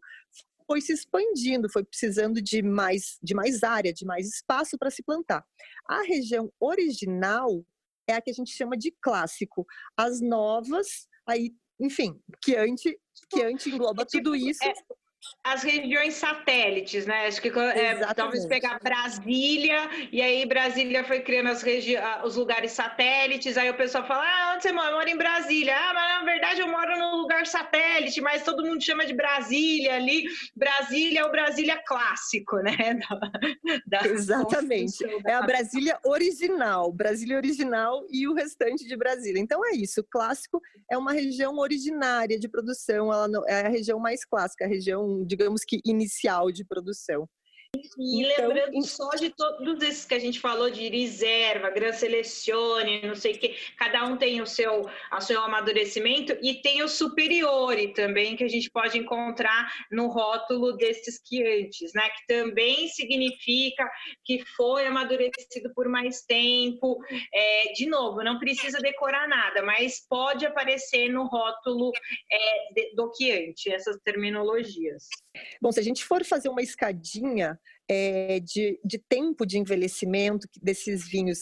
foi 0.65 0.81
se 0.81 0.93
expandindo, 0.93 1.69
foi 1.71 1.83
precisando 1.83 2.39
de 2.41 2.61
mais, 2.61 3.17
de 3.23 3.33
mais 3.33 3.63
área, 3.63 3.91
de 3.91 4.05
mais 4.05 4.27
espaço 4.27 4.77
para 4.77 4.91
se 4.91 5.01
plantar. 5.01 5.43
A 5.87 6.03
região 6.03 6.51
original 6.59 7.65
é 8.07 8.13
a 8.13 8.21
que 8.21 8.29
a 8.29 8.33
gente 8.33 8.51
chama 8.51 8.77
de 8.77 8.91
clássico. 9.01 9.65
As 9.97 10.21
novas, 10.21 11.07
aí, 11.27 11.51
enfim, 11.79 12.19
que 12.41 12.55
antes 12.55 12.93
que 13.29 13.41
antes 13.41 13.67
engloba 13.67 14.05
tipo, 14.05 14.23
tudo 14.23 14.35
isso. 14.35 14.63
É, 14.63 14.73
as 15.43 15.63
regiões 15.63 16.13
satélites, 16.15 17.05
né? 17.05 17.27
Acho 17.27 17.41
que 17.41 17.49
é, 17.49 17.95
talvez 18.13 18.45
pegar 18.45 18.79
Brasília, 18.79 19.89
e 20.11 20.21
aí 20.21 20.45
Brasília 20.45 21.03
foi 21.03 21.21
criando 21.21 21.49
regi 21.59 21.95
os 22.23 22.35
lugares 22.35 22.71
satélites, 22.71 23.57
aí 23.57 23.69
o 23.69 23.75
pessoal 23.75 24.05
fala, 24.05 24.23
ah, 24.23 24.53
onde 24.53 24.63
você 24.63 24.71
mora? 24.71 24.89
Eu 24.89 24.95
moro 24.95 25.09
em 25.09 25.17
Brasília. 25.17 25.75
Ah, 25.75 25.93
mas 25.93 26.19
na 26.19 26.25
verdade 26.25 26.61
eu 26.61 26.67
moro 26.67 26.97
num 26.97 27.15
lugar 27.17 27.45
satélite, 27.47 28.21
mas 28.21 28.43
todo 28.43 28.65
mundo 28.65 28.83
chama 28.83 29.05
de 29.05 29.13
Brasília 29.13 29.95
ali. 29.95 30.25
Brasília 30.55 31.21
é 31.21 31.25
o 31.25 31.31
Brasília 31.31 31.81
clássico, 31.85 32.57
né? 32.57 32.75
Da, 33.85 33.99
da 33.99 34.07
Exatamente. 34.07 35.03
É 35.25 35.33
a 35.33 35.41
Brasília 35.41 35.99
original, 36.03 36.91
Brasília 36.91 37.37
original 37.37 38.05
e 38.09 38.27
o 38.27 38.33
restante 38.33 38.87
de 38.87 38.95
Brasília. 38.95 39.39
Então 39.39 39.65
é 39.65 39.71
isso, 39.71 40.01
o 40.01 40.03
clássico 40.03 40.61
é 40.89 40.97
uma 40.97 41.13
região 41.13 41.57
originária 41.57 42.37
de 42.37 42.47
produção, 42.47 43.11
ela 43.11 43.27
não, 43.27 43.47
é 43.47 43.65
a 43.65 43.69
região 43.69 43.99
mais 43.99 44.25
clássica, 44.25 44.65
a 44.65 44.67
região 44.67 45.08
digamos 45.25 45.63
que, 45.65 45.81
inicial 45.85 46.51
de 46.51 46.65
produção. 46.65 47.27
E 47.75 48.23
então, 48.23 48.47
lembrando 48.47 48.81
só 48.83 49.09
de 49.11 49.29
todos 49.29 49.83
esses 49.83 50.05
que 50.05 50.15
a 50.15 50.19
gente 50.19 50.39
falou 50.39 50.71
de 50.71 50.89
reserva, 50.89 51.69
Gran 51.69 51.93
Selecione, 51.93 53.05
não 53.05 53.13
sei 53.13 53.33
o 53.33 53.37
que, 53.37 53.55
cada 53.77 54.05
um 54.05 54.17
tem 54.17 54.41
o 54.41 54.47
seu, 54.47 54.89
o 55.11 55.21
seu 55.21 55.41
amadurecimento 55.41 56.35
e 56.41 56.61
tem 56.61 56.81
o 56.81 56.87
superiore 56.87 57.93
também, 57.93 58.35
que 58.35 58.43
a 58.43 58.47
gente 58.47 58.71
pode 58.71 58.97
encontrar 58.97 59.71
no 59.91 60.07
rótulo 60.07 60.77
desses 60.77 61.19
quiantes, 61.19 61.93
né? 61.93 62.09
Que 62.09 62.27
também 62.27 62.87
significa 62.87 63.87
que 64.23 64.43
foi 64.55 64.87
amadurecido 64.87 65.71
por 65.75 65.87
mais 65.87 66.21
tempo. 66.23 66.97
É, 67.33 67.73
de 67.73 67.85
novo, 67.85 68.23
não 68.23 68.39
precisa 68.39 68.79
decorar 68.79 69.27
nada, 69.27 69.61
mas 69.61 70.05
pode 70.09 70.45
aparecer 70.45 71.09
no 71.09 71.27
rótulo 71.27 71.91
é, 72.31 72.95
do 72.95 73.11
quiante, 73.11 73.71
essas 73.71 73.97
terminologias. 74.03 75.07
Bom, 75.61 75.71
se 75.71 75.79
a 75.79 75.83
gente 75.83 76.03
for 76.03 76.25
fazer 76.25 76.49
uma 76.49 76.61
escadinha 76.61 77.59
é, 77.87 78.39
de, 78.39 78.79
de, 78.83 78.97
tempo 78.97 79.45
de 79.45 79.57
envelhecimento 79.57 80.47
desses 80.61 81.07
vinhos, 81.07 81.41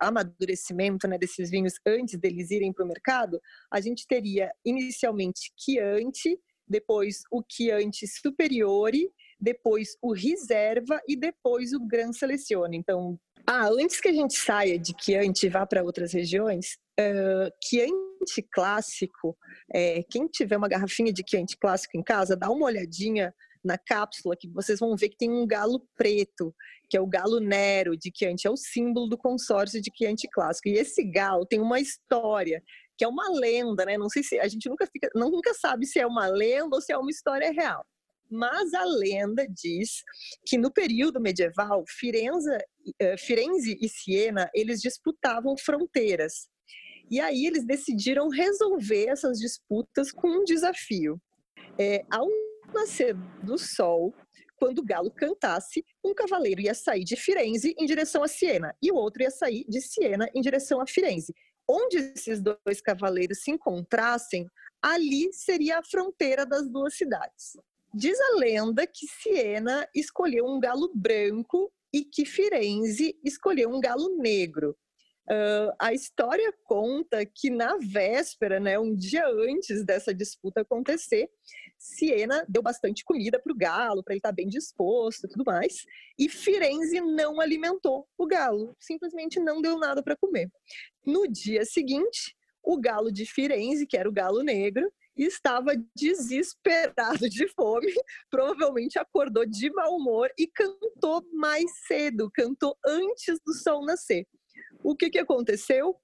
amadurecimento 0.00 1.08
né, 1.08 1.18
desses 1.18 1.50
vinhos 1.50 1.74
antes 1.86 2.18
deles 2.18 2.50
irem 2.50 2.72
para 2.72 2.84
o 2.84 2.88
mercado, 2.88 3.40
a 3.70 3.80
gente 3.80 4.06
teria 4.06 4.50
inicialmente 4.64 5.52
Chianti, 5.56 6.38
depois 6.68 7.22
o 7.30 7.42
Chianti 7.46 8.06
Superiore, 8.06 9.10
depois 9.40 9.96
o 10.00 10.12
Reserva 10.12 11.00
e 11.08 11.16
depois 11.16 11.72
o 11.72 11.80
Gran 11.80 12.12
Selezione. 12.12 12.76
Então, 12.76 13.18
ah, 13.46 13.68
antes 13.68 14.00
que 14.00 14.08
a 14.08 14.12
gente 14.12 14.34
saia 14.34 14.78
de 14.78 14.94
Chianti 14.98 15.46
e 15.46 15.48
vá 15.48 15.66
para 15.66 15.82
outras 15.82 16.12
regiões, 16.12 16.78
uh, 17.00 17.50
clássico, 18.52 19.36
é, 19.72 20.02
quem 20.10 20.26
tiver 20.26 20.56
uma 20.56 20.68
garrafinha 20.68 21.12
de 21.12 21.22
Chianti 21.28 21.56
clássico 21.56 21.96
em 21.96 22.02
casa, 22.02 22.36
dá 22.36 22.50
uma 22.50 22.66
olhadinha 22.66 23.34
na 23.64 23.78
cápsula 23.78 24.36
que 24.36 24.48
vocês 24.48 24.80
vão 24.80 24.96
ver 24.96 25.08
que 25.08 25.16
tem 25.16 25.30
um 25.30 25.46
galo 25.46 25.86
preto, 25.96 26.54
que 26.88 26.96
é 26.96 27.00
o 27.00 27.06
galo 27.06 27.38
Nero 27.38 27.96
de 27.96 28.10
Chianti, 28.14 28.46
é 28.46 28.50
o 28.50 28.56
símbolo 28.56 29.08
do 29.08 29.16
consórcio 29.16 29.80
de 29.80 29.90
Chianti 29.96 30.28
clássico. 30.28 30.68
E 30.68 30.74
esse 30.74 31.02
galo 31.04 31.46
tem 31.46 31.60
uma 31.60 31.80
história 31.80 32.62
que 32.98 33.04
é 33.04 33.08
uma 33.08 33.28
lenda, 33.30 33.84
né? 33.84 33.96
Não 33.96 34.08
sei 34.08 34.22
se 34.22 34.38
a 34.38 34.48
gente 34.48 34.68
nunca 34.68 34.86
fica, 34.86 35.08
nunca 35.14 35.54
sabe 35.54 35.86
se 35.86 35.98
é 35.98 36.06
uma 36.06 36.26
lenda 36.26 36.76
ou 36.76 36.82
se 36.82 36.92
é 36.92 36.98
uma 36.98 37.10
história 37.10 37.50
real. 37.52 37.84
Mas 38.34 38.72
a 38.72 38.82
lenda 38.86 39.46
diz 39.46 40.02
que 40.46 40.56
no 40.56 40.72
período 40.72 41.20
medieval, 41.20 41.84
Firenze, 41.86 42.48
eh, 42.98 43.16
Firenze 43.18 43.76
e 43.78 43.86
Siena, 43.90 44.50
eles 44.54 44.80
disputavam 44.80 45.54
fronteiras. 45.58 46.48
E 47.10 47.20
aí 47.20 47.44
eles 47.44 47.66
decidiram 47.66 48.30
resolver 48.30 49.08
essas 49.08 49.38
disputas 49.38 50.10
com 50.10 50.28
um 50.28 50.44
desafio. 50.44 51.20
É, 51.78 52.06
ao 52.10 52.26
nascer 52.72 53.14
do 53.44 53.58
sol, 53.58 54.14
quando 54.56 54.78
o 54.78 54.84
galo 54.84 55.10
cantasse, 55.10 55.84
um 56.02 56.14
cavaleiro 56.14 56.62
ia 56.62 56.72
sair 56.72 57.04
de 57.04 57.16
Firenze 57.16 57.74
em 57.78 57.84
direção 57.84 58.22
a 58.22 58.28
Siena 58.28 58.74
e 58.80 58.90
o 58.90 58.94
outro 58.94 59.22
ia 59.22 59.30
sair 59.30 59.66
de 59.68 59.82
Siena 59.82 60.26
em 60.34 60.40
direção 60.40 60.80
a 60.80 60.86
Firenze. 60.86 61.34
Onde 61.68 61.98
esses 61.98 62.40
dois 62.40 62.80
cavaleiros 62.80 63.42
se 63.42 63.50
encontrassem, 63.50 64.48
ali 64.80 65.30
seria 65.34 65.80
a 65.80 65.84
fronteira 65.84 66.46
das 66.46 66.66
duas 66.66 66.96
cidades. 66.96 67.58
Diz 67.94 68.18
a 68.18 68.36
lenda 68.38 68.86
que 68.86 69.06
Siena 69.06 69.86
escolheu 69.94 70.46
um 70.46 70.58
galo 70.58 70.90
branco 70.94 71.70
e 71.92 72.02
que 72.02 72.24
Firenze 72.24 73.14
escolheu 73.22 73.68
um 73.68 73.80
galo 73.80 74.16
negro. 74.16 74.74
Uh, 75.30 75.70
a 75.78 75.92
história 75.92 76.52
conta 76.64 77.24
que 77.26 77.50
na 77.50 77.76
véspera, 77.76 78.58
né, 78.58 78.78
um 78.78 78.96
dia 78.96 79.26
antes 79.28 79.84
dessa 79.84 80.14
disputa 80.14 80.62
acontecer, 80.62 81.28
Siena 81.78 82.46
deu 82.48 82.62
bastante 82.62 83.04
comida 83.04 83.38
para 83.38 83.52
o 83.52 83.56
galo, 83.56 84.02
para 84.02 84.14
ele 84.14 84.20
estar 84.20 84.30
tá 84.30 84.34
bem 84.34 84.48
disposto 84.48 85.26
e 85.26 85.28
tudo 85.28 85.44
mais, 85.44 85.84
e 86.18 86.30
Firenze 86.30 86.98
não 87.00 87.40
alimentou 87.40 88.08
o 88.16 88.26
galo, 88.26 88.74
simplesmente 88.80 89.38
não 89.38 89.60
deu 89.60 89.78
nada 89.78 90.02
para 90.02 90.16
comer. 90.16 90.50
No 91.04 91.28
dia 91.28 91.64
seguinte, 91.66 92.34
o 92.62 92.80
galo 92.80 93.12
de 93.12 93.26
Firenze, 93.26 93.86
que 93.86 93.98
era 93.98 94.08
o 94.08 94.12
galo 94.12 94.42
negro, 94.42 94.90
estava 95.16 95.72
desesperado 95.94 97.28
de 97.28 97.48
fome, 97.48 97.92
provavelmente 98.30 98.98
acordou 98.98 99.46
de 99.46 99.70
mau 99.72 99.96
humor 99.96 100.30
e 100.38 100.46
cantou 100.46 101.22
mais 101.32 101.70
cedo, 101.86 102.30
cantou 102.32 102.76
antes 102.84 103.38
do 103.44 103.52
sol 103.52 103.84
nascer. 103.84 104.26
O 104.82 104.96
que, 104.96 105.10
que 105.10 105.18
aconteceu? 105.18 105.96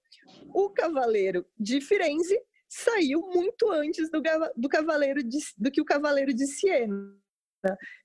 O 0.55 0.71
cavaleiro 0.71 1.47
de 1.59 1.81
Firenze 1.81 2.39
saiu 2.69 3.23
muito 3.33 3.71
antes 3.71 4.11
do, 4.11 4.21
do 4.57 4.69
cavaleiro 4.69 5.23
de, 5.23 5.39
do 5.57 5.71
que 5.71 5.81
o 5.81 5.87
cavaleiro 5.87 6.35
de 6.35 6.47
Siena. 6.47 7.17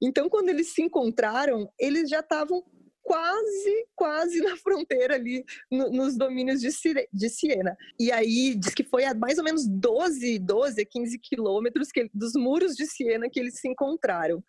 Então, 0.01 0.29
quando 0.29 0.49
eles 0.49 0.73
se 0.73 0.81
encontraram, 0.81 1.71
eles 1.77 2.09
já 2.09 2.21
estavam 2.21 2.63
quase, 3.03 3.87
quase 3.95 4.39
na 4.41 4.55
fronteira 4.57 5.15
ali, 5.15 5.43
no, 5.69 5.91
nos 5.91 6.17
domínios 6.17 6.61
de, 6.61 6.69
de 7.11 7.29
Siena. 7.29 7.77
E 7.99 8.11
aí 8.11 8.55
diz 8.55 8.73
que 8.73 8.83
foi 8.83 9.03
a 9.03 9.13
mais 9.13 9.37
ou 9.37 9.43
menos 9.43 9.67
12, 9.67 10.39
12, 10.39 10.85
15 10.85 11.19
quilômetros 11.19 11.91
que, 11.91 12.09
dos 12.13 12.33
muros 12.33 12.75
de 12.75 12.87
Siena 12.87 13.29
que 13.29 13.39
eles 13.39 13.59
se 13.59 13.67
encontraram. 13.67 14.43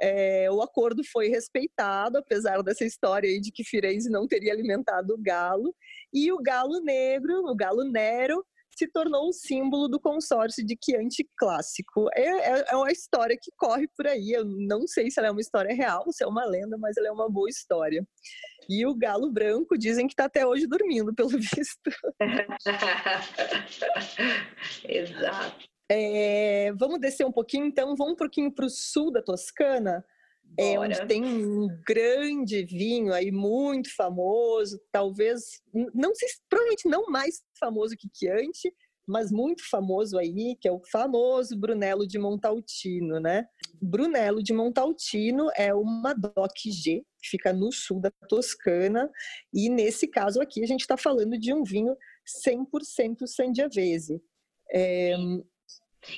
é, 0.00 0.50
o 0.50 0.62
acordo 0.62 1.02
foi 1.04 1.28
respeitado, 1.28 2.18
apesar 2.18 2.62
dessa 2.62 2.84
história 2.84 3.28
aí 3.28 3.40
de 3.40 3.50
que 3.50 3.64
Firenze 3.64 4.10
não 4.10 4.26
teria 4.28 4.52
alimentado 4.52 5.14
o 5.14 5.18
galo. 5.18 5.74
E 6.12 6.30
o 6.32 6.38
galo 6.38 6.80
negro, 6.80 7.44
o 7.46 7.54
galo 7.54 7.84
Nero, 7.84 8.44
se 8.76 8.86
tornou 8.88 9.28
um 9.28 9.32
símbolo 9.32 9.88
do 9.88 9.98
consórcio 9.98 10.64
de 10.64 10.76
Chianti 10.82 11.28
clássico. 11.36 12.08
É, 12.14 12.22
é, 12.22 12.64
é, 12.70 12.76
uma 12.76 12.92
história 12.92 13.36
que 13.40 13.50
corre 13.56 13.88
por 13.96 14.06
aí. 14.06 14.32
Eu 14.32 14.44
não 14.44 14.86
sei 14.86 15.10
se 15.10 15.18
ela 15.18 15.28
é 15.28 15.30
uma 15.30 15.40
história 15.40 15.74
real, 15.74 16.04
se 16.12 16.22
é 16.22 16.26
uma 16.26 16.44
lenda, 16.44 16.76
mas 16.78 16.96
ela 16.96 17.08
é 17.08 17.10
uma 17.10 17.30
boa 17.30 17.48
história. 17.48 18.06
E 18.68 18.84
o 18.84 18.94
galo 18.94 19.30
branco 19.30 19.78
dizem 19.78 20.06
que 20.06 20.12
está 20.12 20.26
até 20.26 20.46
hoje 20.46 20.66
dormindo, 20.66 21.14
pelo 21.14 21.30
visto. 21.40 21.90
Exato. 24.84 25.64
É, 25.88 26.72
vamos 26.72 27.00
descer 27.00 27.24
um 27.24 27.32
pouquinho, 27.32 27.66
então, 27.66 27.94
vamos 27.96 28.14
um 28.14 28.16
pouquinho 28.16 28.52
para 28.52 28.66
o 28.66 28.70
sul 28.70 29.12
da 29.12 29.22
Toscana, 29.22 30.04
é, 30.58 30.78
onde 30.78 31.06
tem 31.06 31.24
um 31.24 31.68
grande 31.86 32.64
vinho 32.64 33.12
aí 33.12 33.30
muito 33.30 33.94
famoso, 33.94 34.80
talvez, 34.90 35.62
não 35.94 36.14
sei, 36.14 36.28
provavelmente 36.48 36.88
não 36.88 37.06
mais 37.06 37.42
famoso 37.58 37.96
que 37.96 38.08
Chianti, 38.12 38.72
mas 39.06 39.30
muito 39.30 39.62
famoso 39.70 40.18
aí, 40.18 40.56
que 40.60 40.66
é 40.66 40.72
o 40.72 40.82
famoso 40.90 41.56
Brunello 41.56 42.06
de 42.06 42.18
Montaltino, 42.18 43.20
né? 43.20 43.46
Brunello 43.80 44.42
de 44.42 44.52
Montaltino 44.52 45.48
é 45.56 45.72
uma 45.72 46.12
DOC 46.12 46.72
G, 46.72 47.04
que 47.22 47.28
fica 47.30 47.52
no 47.52 47.70
sul 47.70 48.00
da 48.00 48.10
Toscana, 48.28 49.08
e 49.54 49.68
nesse 49.68 50.08
caso 50.08 50.40
aqui 50.40 50.62
a 50.62 50.66
gente 50.66 50.80
está 50.80 50.96
falando 50.96 51.38
de 51.38 51.54
um 51.54 51.62
vinho 51.62 51.96
100% 52.44 53.26
Sangiovese. 53.26 54.20
É, 54.72 55.14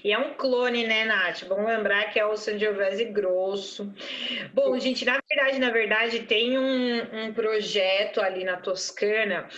e 0.02 0.12
é 0.12 0.18
um 0.18 0.34
clone, 0.34 0.86
né, 0.86 1.04
Nath? 1.04 1.44
Vamos 1.44 1.66
lembrar 1.66 2.12
que 2.12 2.18
é 2.18 2.26
o 2.26 2.36
Sangiovese 2.36 3.04
grosso. 3.06 3.92
Bom, 4.52 4.78
gente, 4.78 5.04
na 5.04 5.20
verdade, 5.28 5.58
na 5.58 5.70
verdade, 5.70 6.20
tem 6.20 6.58
um, 6.58 7.26
um 7.26 7.32
projeto 7.32 8.20
ali 8.20 8.44
na 8.44 8.56
Toscana 8.56 9.48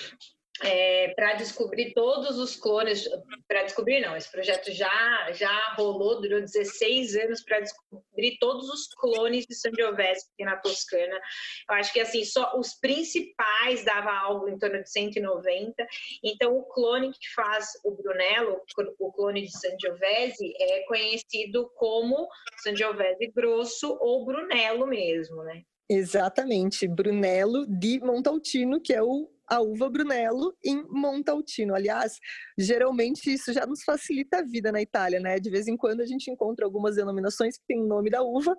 é, 0.62 1.09
para 1.14 1.35
descobrir 1.35 1.93
todos 1.95 2.38
os 2.38 2.57
clones, 2.57 3.09
para 3.49 3.62
descobrir 3.62 4.00
não, 4.00 4.17
esse 4.17 4.31
projeto 4.31 4.71
já 4.73 5.31
já 5.33 5.75
rolou, 5.76 6.21
durou 6.21 6.40
16 6.40 7.17
anos 7.17 7.43
para 7.43 7.61
descobrir 7.61 8.37
todos 8.38 8.69
os 8.69 8.88
clones 8.88 9.47
de 9.47 9.55
Sangiovese 9.55 10.26
na 10.40 10.57
Toscana. 10.57 11.19
Eu 11.69 11.76
acho 11.76 11.93
que 11.93 12.00
assim, 12.00 12.25
só 12.25 12.59
os 12.59 12.75
principais 12.75 13.85
dava 13.85 14.12
algo 14.12 14.49
em 14.49 14.59
torno 14.59 14.83
de 14.83 14.90
190. 14.90 15.87
Então 16.23 16.57
o 16.57 16.64
clone 16.64 17.11
que 17.12 17.33
faz 17.35 17.69
o 17.85 17.93
Brunello, 17.93 18.61
o 18.99 19.12
clone 19.12 19.43
de 19.43 19.52
Sangiovese 19.52 20.52
é 20.61 20.81
conhecido 20.81 21.71
como 21.76 22.29
Sangiovese 22.62 23.29
grosso 23.35 23.97
ou 24.00 24.25
Brunello 24.26 24.87
mesmo, 24.87 25.43
né? 25.43 25.62
Exatamente, 25.93 26.87
Brunello 26.87 27.67
di 27.67 27.99
Montaltino, 27.99 28.81
que 28.81 28.95
é 28.95 29.02
o 29.02 29.29
a 29.50 29.61
uva 29.61 29.90
Brunello 29.90 30.54
em 30.64 30.85
Montaltino. 30.88 31.75
Aliás, 31.75 32.19
geralmente 32.57 33.33
isso 33.33 33.52
já 33.52 33.66
nos 33.66 33.83
facilita 33.83 34.38
a 34.38 34.42
vida 34.42 34.71
na 34.71 34.80
Itália, 34.80 35.19
né? 35.19 35.40
De 35.40 35.50
vez 35.50 35.66
em 35.66 35.76
quando 35.76 36.00
a 36.00 36.07
gente 36.07 36.30
encontra 36.30 36.64
algumas 36.64 36.95
denominações 36.95 37.59
que 37.59 37.64
têm 37.66 37.83
o 37.83 37.87
nome 37.87 38.09
da 38.11 38.23
uva 38.23 38.57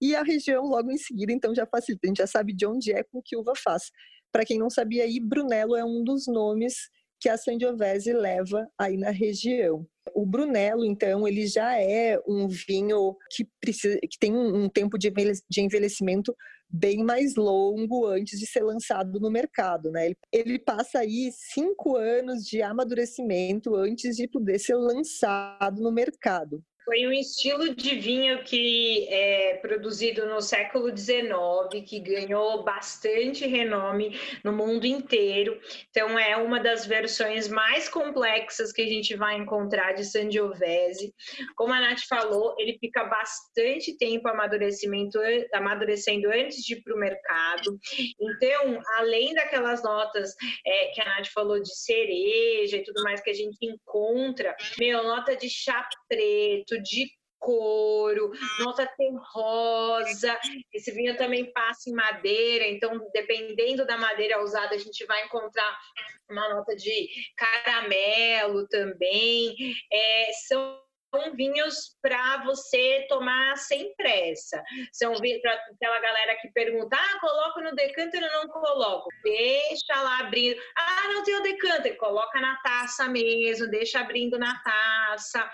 e 0.00 0.14
a 0.14 0.22
região 0.22 0.64
logo 0.64 0.92
em 0.92 0.96
seguida, 0.96 1.32
então 1.32 1.52
já 1.52 1.66
facilita. 1.66 2.06
A 2.06 2.08
gente 2.08 2.18
já 2.18 2.26
sabe 2.26 2.54
de 2.54 2.64
onde 2.64 2.92
é 2.92 3.02
com 3.02 3.20
que 3.20 3.36
uva 3.36 3.52
faz. 3.56 3.90
Para 4.30 4.44
quem 4.44 4.58
não 4.58 4.70
sabia 4.70 5.02
aí, 5.02 5.18
Brunello 5.18 5.74
é 5.74 5.84
um 5.84 6.04
dos 6.04 6.28
nomes 6.28 6.88
que 7.20 7.28
a 7.28 7.36
Sangiovese 7.36 8.12
leva 8.12 8.68
aí 8.78 8.96
na 8.96 9.10
região. 9.10 9.84
O 10.14 10.26
Brunello, 10.26 10.84
então, 10.84 11.26
ele 11.26 11.46
já 11.46 11.80
é 11.80 12.18
um 12.26 12.48
vinho 12.48 13.16
que, 13.30 13.46
precisa, 13.60 13.98
que 14.00 14.18
tem 14.18 14.34
um 14.34 14.68
tempo 14.68 14.98
de 14.98 15.12
envelhecimento 15.58 16.34
bem 16.70 17.02
mais 17.02 17.34
longo 17.34 18.06
antes 18.06 18.38
de 18.38 18.46
ser 18.46 18.62
lançado 18.62 19.18
no 19.18 19.30
mercado, 19.30 19.90
né? 19.90 20.06
Ele, 20.06 20.16
ele 20.32 20.58
passa 20.58 20.98
aí 20.98 21.30
cinco 21.32 21.96
anos 21.96 22.44
de 22.44 22.60
amadurecimento 22.60 23.74
antes 23.74 24.16
de 24.16 24.28
poder 24.28 24.58
ser 24.58 24.74
lançado 24.74 25.82
no 25.82 25.90
mercado. 25.90 26.62
Foi 26.88 27.06
um 27.06 27.12
estilo 27.12 27.74
de 27.74 27.96
vinho 27.96 28.42
que 28.44 29.06
é 29.10 29.58
produzido 29.60 30.24
no 30.24 30.40
século 30.40 30.88
XIX, 30.96 31.84
que 31.86 32.00
ganhou 32.00 32.64
bastante 32.64 33.46
renome 33.46 34.18
no 34.42 34.54
mundo 34.54 34.86
inteiro. 34.86 35.60
Então, 35.90 36.18
é 36.18 36.34
uma 36.38 36.58
das 36.58 36.86
versões 36.86 37.46
mais 37.46 37.90
complexas 37.90 38.72
que 38.72 38.80
a 38.80 38.86
gente 38.86 39.14
vai 39.14 39.36
encontrar 39.36 39.92
de 39.92 40.02
Sangiovese. 40.02 41.12
Como 41.56 41.74
a 41.74 41.78
Nath 41.78 42.06
falou, 42.08 42.54
ele 42.58 42.78
fica 42.80 43.04
bastante 43.04 43.94
tempo 43.98 44.26
amadurecimento, 44.26 45.18
amadurecendo 45.52 46.30
antes 46.30 46.64
de 46.64 46.72
ir 46.72 46.82
para 46.82 46.94
o 46.94 46.98
mercado. 46.98 47.78
Então, 48.18 48.80
além 48.96 49.34
daquelas 49.34 49.82
notas 49.82 50.34
é, 50.64 50.86
que 50.86 51.02
a 51.02 51.04
Nath 51.04 51.26
falou 51.34 51.60
de 51.60 51.76
cereja 51.76 52.78
e 52.78 52.82
tudo 52.82 53.02
mais 53.02 53.20
que 53.20 53.28
a 53.28 53.34
gente 53.34 53.58
encontra, 53.60 54.56
meu, 54.80 55.02
nota 55.02 55.36
de 55.36 55.50
chá 55.50 55.86
preto, 56.08 56.77
de 56.82 57.10
couro, 57.38 58.32
nota 58.58 58.86
terrosa. 58.86 60.38
Esse 60.72 60.90
vinho 60.92 61.16
também 61.16 61.50
passa 61.52 61.88
em 61.88 61.94
madeira, 61.94 62.66
então 62.66 62.98
dependendo 63.12 63.86
da 63.86 63.96
madeira 63.96 64.42
usada, 64.42 64.74
a 64.74 64.78
gente 64.78 65.04
vai 65.06 65.24
encontrar 65.24 65.78
uma 66.28 66.48
nota 66.54 66.74
de 66.74 67.08
caramelo 67.36 68.66
também. 68.68 69.54
É, 69.90 70.32
são 70.46 70.87
são 71.10 71.34
vinhos 71.34 71.96
para 72.02 72.44
você 72.44 73.06
tomar 73.08 73.56
sem 73.56 73.94
pressa. 73.96 74.62
São 74.92 75.14
vinhos 75.16 75.40
para 75.40 75.52
aquela 75.52 75.98
galera 76.00 76.36
que 76.40 76.50
pergunta: 76.52 76.96
ah, 76.96 77.20
coloco 77.20 77.60
no 77.60 77.74
decanter 77.74 78.22
ou 78.22 78.30
não 78.30 78.48
coloco? 78.48 79.08
Deixa 79.22 80.02
lá 80.02 80.20
abrindo. 80.20 80.60
Ah, 80.76 81.08
não 81.08 81.24
tem 81.24 81.34
o 81.36 81.42
decanter. 81.42 81.96
Coloca 81.96 82.40
na 82.40 82.56
taça 82.62 83.08
mesmo, 83.08 83.68
deixa 83.68 84.00
abrindo 84.00 84.38
na 84.38 84.58
taça. 84.62 85.50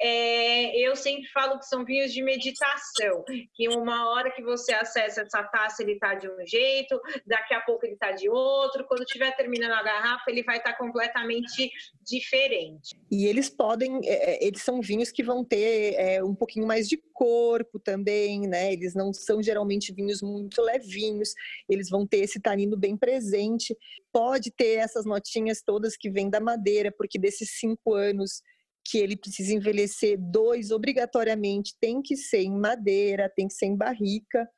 É, 0.00 0.76
eu 0.78 0.96
sempre 0.96 1.28
falo 1.28 1.58
que 1.58 1.66
são 1.66 1.84
vinhos 1.84 2.12
de 2.12 2.22
meditação, 2.22 3.24
que 3.54 3.68
uma 3.68 4.10
hora 4.10 4.30
que 4.30 4.42
você 4.42 4.72
acessa 4.72 5.22
essa 5.22 5.42
taça, 5.44 5.82
ele 5.82 5.92
está 5.92 6.14
de 6.14 6.28
um 6.28 6.46
jeito, 6.46 7.00
daqui 7.26 7.54
a 7.54 7.60
pouco 7.60 7.84
ele 7.84 7.94
está 7.94 8.12
de 8.12 8.28
outro. 8.28 8.86
Quando 8.86 9.02
estiver 9.02 9.34
terminando 9.36 9.72
a 9.72 9.82
garrafa, 9.82 10.30
ele 10.30 10.42
vai 10.42 10.56
estar 10.58 10.72
tá 10.72 10.78
completamente 10.78 11.70
diferente. 12.02 12.96
E 13.10 13.26
eles 13.26 13.50
podem, 13.50 14.00
é, 14.04 14.34
é, 14.34 14.46
eles 14.46 14.62
são 14.62 14.80
vinhos 14.80 14.93
vinhos 14.94 15.10
que 15.10 15.22
vão 15.22 15.44
ter 15.44 15.94
é, 15.94 16.22
um 16.22 16.34
pouquinho 16.34 16.66
mais 16.66 16.88
de 16.88 16.96
corpo 17.12 17.80
também, 17.80 18.46
né? 18.46 18.72
Eles 18.72 18.94
não 18.94 19.12
são 19.12 19.42
geralmente 19.42 19.92
vinhos 19.92 20.22
muito 20.22 20.62
levinhos, 20.62 21.34
eles 21.68 21.90
vão 21.90 22.06
ter 22.06 22.18
esse 22.18 22.40
tanino 22.40 22.76
bem 22.76 22.96
presente. 22.96 23.76
Pode 24.12 24.52
ter 24.52 24.78
essas 24.78 25.04
notinhas 25.04 25.60
todas 25.62 25.96
que 25.96 26.10
vêm 26.10 26.30
da 26.30 26.40
madeira, 26.40 26.92
porque 26.96 27.18
desses 27.18 27.58
cinco 27.58 27.94
anos 27.94 28.40
que 28.86 28.98
ele 28.98 29.16
precisa 29.16 29.54
envelhecer, 29.54 30.18
dois 30.20 30.70
obrigatoriamente 30.70 31.74
tem 31.80 32.02
que 32.02 32.16
ser 32.16 32.42
em 32.42 32.56
madeira, 32.56 33.32
tem 33.34 33.48
que 33.48 33.54
ser 33.54 33.66
em 33.66 33.76
barrica. 33.76 34.48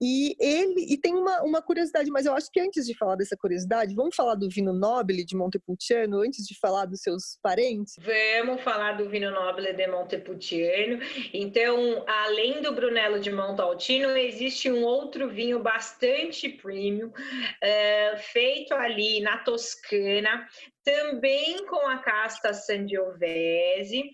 E 0.00 0.36
ele 0.38 0.92
e 0.92 0.98
tem 0.98 1.14
uma, 1.14 1.42
uma 1.42 1.62
curiosidade, 1.62 2.10
mas 2.10 2.26
eu 2.26 2.34
acho 2.34 2.50
que 2.50 2.60
antes 2.60 2.86
de 2.86 2.94
falar 2.94 3.16
dessa 3.16 3.36
curiosidade, 3.36 3.94
vamos 3.94 4.14
falar 4.14 4.34
do 4.34 4.48
vinho 4.48 4.72
Nobile 4.72 5.24
de 5.24 5.34
Montepulciano 5.34 6.20
antes 6.20 6.46
de 6.46 6.58
falar 6.58 6.84
dos 6.84 7.00
seus 7.00 7.38
parentes? 7.42 7.94
Vamos 7.98 8.62
falar 8.62 8.92
do 8.92 9.08
vinho 9.08 9.30
Nobile 9.30 9.72
de 9.72 9.86
Montepulciano. 9.86 11.00
Então, 11.32 12.04
além 12.06 12.60
do 12.60 12.72
Brunello 12.72 13.18
de 13.18 13.32
Montaltino, 13.32 14.16
existe 14.16 14.70
um 14.70 14.84
outro 14.84 15.30
vinho 15.30 15.60
bastante 15.60 16.48
premium, 16.48 17.08
uh, 17.08 18.18
feito 18.32 18.74
ali 18.74 19.20
na 19.20 19.38
Toscana, 19.38 20.46
também 20.84 21.64
com 21.66 21.88
a 21.88 21.98
casta 21.98 22.52
Sangiovese, 22.52 24.04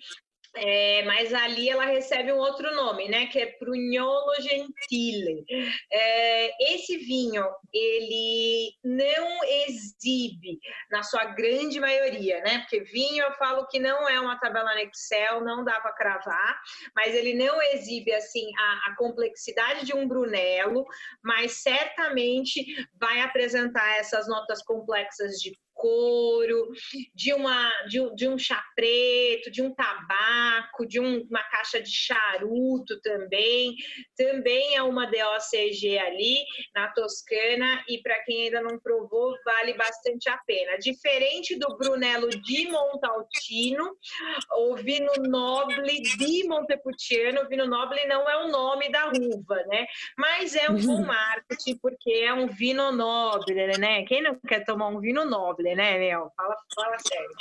é, 0.54 1.02
mas 1.04 1.32
ali 1.32 1.70
ela 1.70 1.86
recebe 1.86 2.30
um 2.32 2.36
outro 2.36 2.74
nome, 2.74 3.08
né? 3.08 3.26
Que 3.26 3.38
é 3.38 3.46
Prugnolo 3.46 4.34
Gentile. 4.40 5.44
É, 5.90 6.74
esse 6.74 6.98
vinho, 6.98 7.44
ele 7.72 8.74
não 8.84 9.44
exibe, 9.44 10.58
na 10.90 11.02
sua 11.02 11.24
grande 11.26 11.80
maioria, 11.80 12.40
né? 12.42 12.58
Porque 12.60 12.80
vinho 12.80 13.24
eu 13.24 13.32
falo 13.34 13.66
que 13.66 13.78
não 13.78 14.08
é 14.08 14.20
uma 14.20 14.38
tabela 14.38 14.74
no 14.74 14.80
Excel, 14.80 15.42
não 15.42 15.64
dá 15.64 15.80
para 15.80 15.94
cravar, 15.94 16.60
mas 16.94 17.14
ele 17.14 17.32
não 17.34 17.60
exibe, 17.62 18.12
assim, 18.12 18.46
a, 18.58 18.90
a 18.90 18.96
complexidade 18.96 19.86
de 19.86 19.94
um 19.94 20.06
Brunello, 20.06 20.84
mas 21.22 21.62
certamente 21.62 22.64
vai 23.00 23.20
apresentar 23.20 23.98
essas 23.98 24.28
notas 24.28 24.62
complexas 24.62 25.38
de 25.38 25.56
couro, 25.82 26.70
de, 27.12 27.34
uma, 27.34 27.68
de, 27.88 27.98
de 28.14 28.28
um 28.28 28.38
chá 28.38 28.62
preto, 28.76 29.50
de 29.50 29.60
um 29.60 29.74
tabaco, 29.74 30.86
de 30.86 31.00
um, 31.00 31.26
uma 31.28 31.42
caixa 31.42 31.82
de 31.82 31.90
charuto 31.90 33.00
também. 33.02 33.74
Também 34.16 34.76
é 34.76 34.82
uma 34.82 35.06
DOCG 35.06 35.98
ali 35.98 36.36
na 36.72 36.86
Toscana 36.92 37.84
e 37.88 38.00
para 38.00 38.22
quem 38.22 38.44
ainda 38.44 38.62
não 38.62 38.78
provou, 38.78 39.34
vale 39.44 39.74
bastante 39.74 40.28
a 40.30 40.38
pena. 40.46 40.78
Diferente 40.78 41.58
do 41.58 41.76
Brunello 41.76 42.28
di 42.28 42.68
Montalcino, 42.70 43.96
o 44.58 44.76
vinho 44.76 45.12
noble 45.28 46.00
di 46.16 46.46
Montepulciano, 46.46 47.42
o 47.42 47.48
vinho 47.48 47.66
noble 47.66 48.06
não 48.06 48.30
é 48.30 48.44
o 48.44 48.48
nome 48.48 48.88
da 48.92 49.08
uva, 49.08 49.64
né? 49.66 49.86
Mas 50.16 50.54
é 50.54 50.70
um 50.70 50.80
bom 50.80 51.04
marketing 51.04 51.76
porque 51.78 52.12
é 52.12 52.32
um 52.32 52.46
vinho 52.46 52.92
nobre, 52.92 53.76
né? 53.78 54.04
Quem 54.04 54.22
não 54.22 54.38
quer 54.38 54.64
tomar 54.64 54.86
um 54.86 55.00
vinho 55.00 55.24
nobre, 55.24 55.71
né, 55.74 55.98
Mel? 55.98 56.32
Fala, 56.36 56.56
fala 56.74 56.96
sério. 57.06 57.36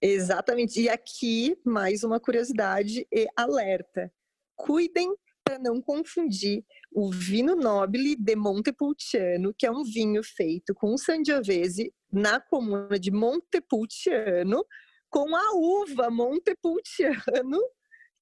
Exatamente. 0.00 0.80
E 0.80 0.88
aqui, 0.88 1.56
mais 1.64 2.04
uma 2.04 2.20
curiosidade 2.20 3.06
e 3.12 3.26
alerta. 3.36 4.12
Cuidem 4.56 5.14
para 5.44 5.58
não 5.58 5.80
confundir 5.80 6.64
o 6.92 7.10
vinho 7.10 7.56
nobile 7.56 8.14
de 8.16 8.36
Montepulciano, 8.36 9.54
que 9.56 9.66
é 9.66 9.70
um 9.70 9.82
vinho 9.82 10.22
feito 10.22 10.74
com 10.74 10.96
Sangiovese 10.96 11.92
na 12.12 12.40
comuna 12.40 12.98
de 12.98 13.10
Montepulciano, 13.10 14.64
com 15.10 15.34
a 15.34 15.52
uva 15.54 16.10
Montepulciano, 16.10 17.60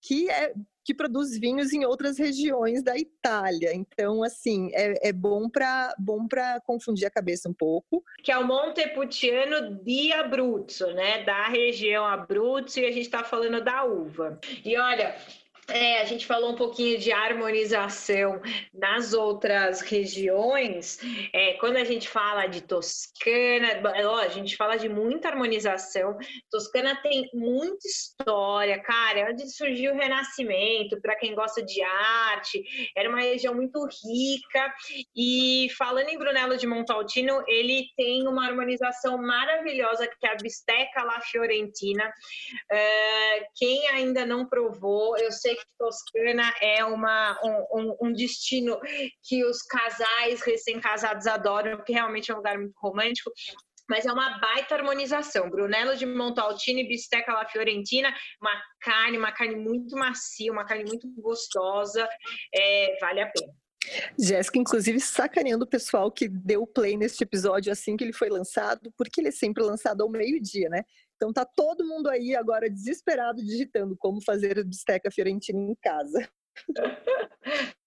que 0.00 0.30
é 0.30 0.54
que 0.86 0.94
produz 0.94 1.36
vinhos 1.36 1.72
em 1.72 1.84
outras 1.84 2.16
regiões 2.16 2.80
da 2.80 2.96
Itália. 2.96 3.74
Então, 3.74 4.22
assim, 4.22 4.70
é, 4.72 5.08
é 5.08 5.12
bom 5.12 5.50
para 5.50 5.92
bom 5.98 6.28
confundir 6.64 7.04
a 7.06 7.10
cabeça 7.10 7.48
um 7.48 7.52
pouco. 7.52 8.04
Que 8.22 8.30
é 8.30 8.38
o 8.38 8.46
Montepulciano 8.46 9.82
di 9.82 10.12
Abruzzo, 10.12 10.86
né? 10.92 11.24
Da 11.24 11.48
região 11.48 12.06
Abruzzo, 12.06 12.78
e 12.78 12.86
a 12.86 12.92
gente 12.92 13.00
está 13.06 13.24
falando 13.24 13.60
da 13.64 13.84
uva. 13.84 14.38
E 14.64 14.78
olha, 14.78 15.16
é, 15.68 16.00
a 16.00 16.04
gente 16.04 16.26
falou 16.26 16.52
um 16.52 16.54
pouquinho 16.54 16.98
de 16.98 17.10
harmonização 17.10 18.40
nas 18.72 19.12
outras 19.12 19.80
regiões. 19.80 20.98
É, 21.32 21.54
quando 21.54 21.76
a 21.76 21.84
gente 21.84 22.08
fala 22.08 22.46
de 22.46 22.60
Toscana, 22.62 23.82
ó, 24.04 24.18
a 24.18 24.28
gente 24.28 24.56
fala 24.56 24.76
de 24.76 24.88
muita 24.88 25.28
harmonização. 25.28 26.16
Toscana 26.50 26.94
tem 27.02 27.28
muita 27.34 27.86
história, 27.86 28.80
cara. 28.80 29.18
É 29.18 29.30
onde 29.30 29.50
surgiu 29.50 29.92
o 29.92 29.96
Renascimento, 29.96 31.00
para 31.00 31.16
quem 31.16 31.34
gosta 31.34 31.62
de 31.62 31.82
arte, 31.82 32.62
era 32.96 33.08
uma 33.08 33.20
região 33.20 33.54
muito 33.54 33.84
rica. 33.84 34.72
E 35.16 35.68
falando 35.76 36.08
em 36.08 36.18
Brunello 36.18 36.56
de 36.56 36.66
Montaltino, 36.66 37.42
ele 37.48 37.86
tem 37.96 38.28
uma 38.28 38.46
harmonização 38.46 39.18
maravilhosa 39.18 40.06
que 40.06 40.26
é 40.26 40.30
a 40.30 40.36
bisteca 40.36 41.02
la 41.02 41.20
Fiorentina. 41.20 42.04
Uh, 42.06 43.44
quem 43.56 43.88
ainda 43.88 44.24
não 44.24 44.46
provou, 44.46 45.16
eu 45.18 45.32
sei 45.32 45.55
que 45.56 45.64
Toscana 45.78 46.54
é 46.60 46.84
uma, 46.84 47.38
um, 47.72 47.96
um, 48.02 48.12
destino 48.12 48.78
que 49.22 49.44
os 49.44 49.62
casais 49.62 50.42
recém-casados 50.42 51.26
adoram, 51.26 51.76
porque 51.76 51.92
realmente 51.92 52.30
é 52.30 52.34
um 52.34 52.38
lugar 52.38 52.58
muito 52.58 52.74
romântico 52.78 53.30
mas 53.88 54.04
é 54.04 54.12
uma 54.12 54.38
baita 54.38 54.74
harmonização. 54.74 55.48
Brunello 55.48 55.96
de 55.96 56.04
Montaltini, 56.06 56.88
bisteca 56.88 57.32
la 57.32 57.48
Fiorentina, 57.48 58.12
uma 58.40 58.50
carne, 58.80 59.16
uma 59.16 59.32
carne 59.32 59.56
muito 59.56 59.96
macia, 59.96 60.52
uma 60.52 60.64
carne 60.64 60.84
muito 60.84 61.08
gostosa, 61.20 62.08
é, 62.52 62.96
vale 63.00 63.20
a 63.20 63.30
pena. 63.30 63.52
Jéssica, 64.18 64.58
inclusive, 64.58 64.98
sacaneando 64.98 65.64
o 65.64 65.68
pessoal 65.68 66.10
que 66.10 66.28
deu 66.28 66.66
play 66.66 66.96
neste 66.96 67.22
episódio 67.22 67.70
assim 67.70 67.96
que 67.96 68.02
ele 68.02 68.12
foi 68.12 68.28
lançado, 68.28 68.92
porque 68.96 69.20
ele 69.20 69.28
é 69.28 69.32
sempre 69.32 69.62
lançado 69.62 70.02
ao 70.02 70.10
meio-dia, 70.10 70.68
né? 70.68 70.82
Então 71.16 71.32
tá 71.32 71.44
todo 71.44 71.86
mundo 71.86 72.08
aí 72.08 72.36
agora 72.36 72.70
desesperado 72.70 73.42
digitando 73.42 73.96
como 73.98 74.22
fazer 74.22 74.62
bisteca 74.64 75.10
fiorentina 75.10 75.58
em 75.58 75.74
casa. 75.82 76.28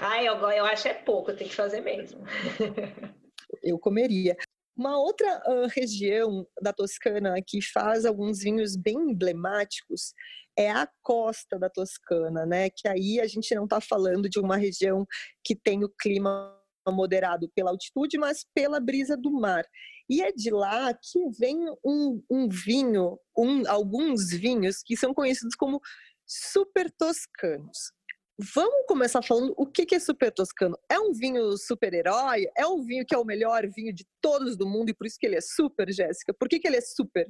Ai, 0.00 0.28
eu, 0.28 0.34
eu 0.34 0.64
acho 0.66 0.88
é 0.88 0.94
pouco, 0.94 1.32
tem 1.32 1.48
que 1.48 1.54
fazer 1.54 1.80
mesmo. 1.80 2.20
eu 3.62 3.78
comeria. 3.78 4.36
Uma 4.76 4.98
outra 4.98 5.40
uh, 5.46 5.68
região 5.68 6.44
da 6.60 6.72
Toscana 6.72 7.36
que 7.46 7.62
faz 7.62 8.04
alguns 8.04 8.40
vinhos 8.40 8.76
bem 8.76 8.96
emblemáticos 8.96 10.12
é 10.58 10.70
a 10.70 10.88
costa 11.00 11.58
da 11.58 11.70
Toscana, 11.70 12.44
né? 12.44 12.68
Que 12.70 12.88
aí 12.88 13.20
a 13.20 13.26
gente 13.26 13.54
não 13.54 13.64
está 13.64 13.80
falando 13.80 14.28
de 14.28 14.40
uma 14.40 14.56
região 14.56 15.06
que 15.44 15.54
tem 15.54 15.84
o 15.84 15.88
clima 15.88 16.60
moderado 16.88 17.48
pela 17.54 17.70
altitude, 17.70 18.18
mas 18.18 18.44
pela 18.52 18.80
brisa 18.80 19.16
do 19.16 19.30
mar. 19.30 19.64
E 20.08 20.22
é 20.22 20.32
de 20.32 20.50
lá 20.50 20.92
que 20.94 21.18
vem 21.38 21.58
um, 21.84 22.22
um 22.30 22.48
vinho, 22.48 23.18
um, 23.36 23.68
alguns 23.68 24.30
vinhos 24.30 24.82
que 24.82 24.96
são 24.96 25.14
conhecidos 25.14 25.54
como 25.54 25.80
super 26.26 26.90
toscanos. 26.90 27.92
Vamos 28.36 28.86
começar 28.88 29.22
falando 29.22 29.54
o 29.56 29.64
que 29.64 29.94
é 29.94 30.00
super 30.00 30.32
toscano. 30.32 30.76
É 30.90 30.98
um 30.98 31.12
vinho 31.12 31.56
super-herói? 31.56 32.46
É 32.56 32.66
um 32.66 32.82
vinho 32.82 33.06
que 33.06 33.14
é 33.14 33.18
o 33.18 33.24
melhor 33.24 33.64
vinho 33.68 33.92
de 33.92 34.04
todos 34.20 34.56
do 34.56 34.66
mundo 34.66 34.90
e 34.90 34.94
por 34.94 35.06
isso 35.06 35.18
que 35.18 35.26
ele 35.26 35.36
é 35.36 35.40
super, 35.40 35.90
Jéssica? 35.92 36.34
Por 36.34 36.48
que, 36.48 36.58
que 36.58 36.66
ele 36.66 36.76
é 36.76 36.80
super? 36.80 37.28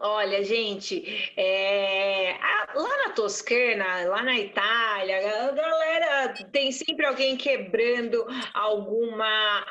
Olha, 0.00 0.44
gente, 0.44 1.32
é... 1.36 2.36
lá 2.74 2.96
na 3.06 3.10
Toscana, 3.10 4.08
lá 4.08 4.22
na 4.22 4.38
Itália, 4.38 5.48
a 5.48 5.50
galera 5.50 6.34
tem 6.52 6.70
sempre 6.70 7.04
alguém 7.04 7.36
quebrando 7.36 8.24
alguma. 8.54 9.66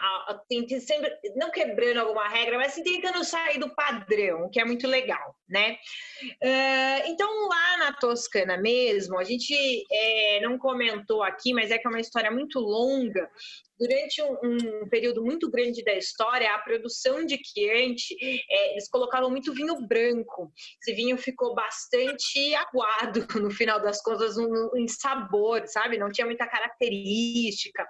Tem 0.50 0.68
sempre, 0.80 1.12
não 1.36 1.50
quebrando 1.50 2.00
alguma 2.00 2.28
regra, 2.28 2.58
mas 2.58 2.74
assim, 2.74 2.84
tentando 2.84 3.24
sair 3.24 3.58
do 3.58 3.74
padrão, 3.74 4.50
que 4.52 4.60
é 4.60 4.66
muito 4.66 4.88
legal, 4.88 5.36
né? 5.48 5.78
Então, 7.06 7.48
lá 7.48 7.78
na 7.78 7.94
Toscana 7.94 8.58
mesmo, 8.58 9.18
a 9.18 9.24
gente 9.24 9.56
é, 9.92 10.42
não 10.42 10.58
comentou 10.58 11.24
aqui, 11.24 11.54
mas 11.54 11.72
é 11.72 11.78
que 11.78 11.88
é 11.88 11.90
uma 11.90 12.02
história 12.02 12.32
muito 12.32 12.60
longa 12.60 13.30
durante 13.80 14.22
um, 14.22 14.38
um, 14.44 14.90
período 14.90 15.24
muito 15.24 15.50
grande 15.50 15.84
da 15.84 15.94
história, 15.94 16.54
a 16.54 16.60
produção 16.60 17.26
de 17.26 17.40
Chianti, 17.44 18.16
é, 18.50 18.72
eles 18.72 18.90
colocavam 18.90 19.30
muito 19.30 19.54
vinho 19.54 19.80
branco. 19.88 20.52
Esse 20.82 20.94
vinho 20.94 21.18
ficou 21.18 21.54
bastante 21.54 22.56
aguado 22.56 23.26
no 23.42 23.52
final 23.52 23.82
das 23.82 24.02
contas, 24.02 24.36
no, 24.36 24.76
em 24.76 24.88
sabor, 24.88 25.68
sabe? 25.68 25.98
Não 25.98 26.12
tinha 26.12 26.26
muita 26.26 26.48
característica. 26.48 27.88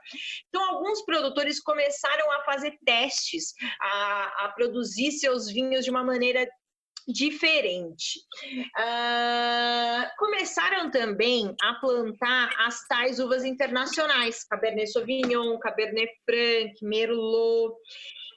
Então, 0.49 0.63
alguns 0.63 1.03
produtores 1.03 1.61
começaram 1.61 2.31
a 2.31 2.43
fazer 2.43 2.77
testes, 2.85 3.53
a, 3.81 4.45
a 4.45 4.53
produzir 4.55 5.11
seus 5.11 5.49
vinhos 5.51 5.85
de 5.85 5.91
uma 5.91 6.03
maneira 6.03 6.47
diferente. 7.07 8.19
Uh, 8.77 10.17
começaram 10.17 10.91
também 10.91 11.55
a 11.61 11.75
plantar 11.75 12.53
as 12.59 12.85
tais 12.87 13.19
uvas 13.19 13.45
internacionais, 13.45 14.43
Cabernet 14.43 14.91
Sauvignon, 14.91 15.57
Cabernet 15.59 16.11
Franc, 16.25 16.73
Merlot. 16.81 17.75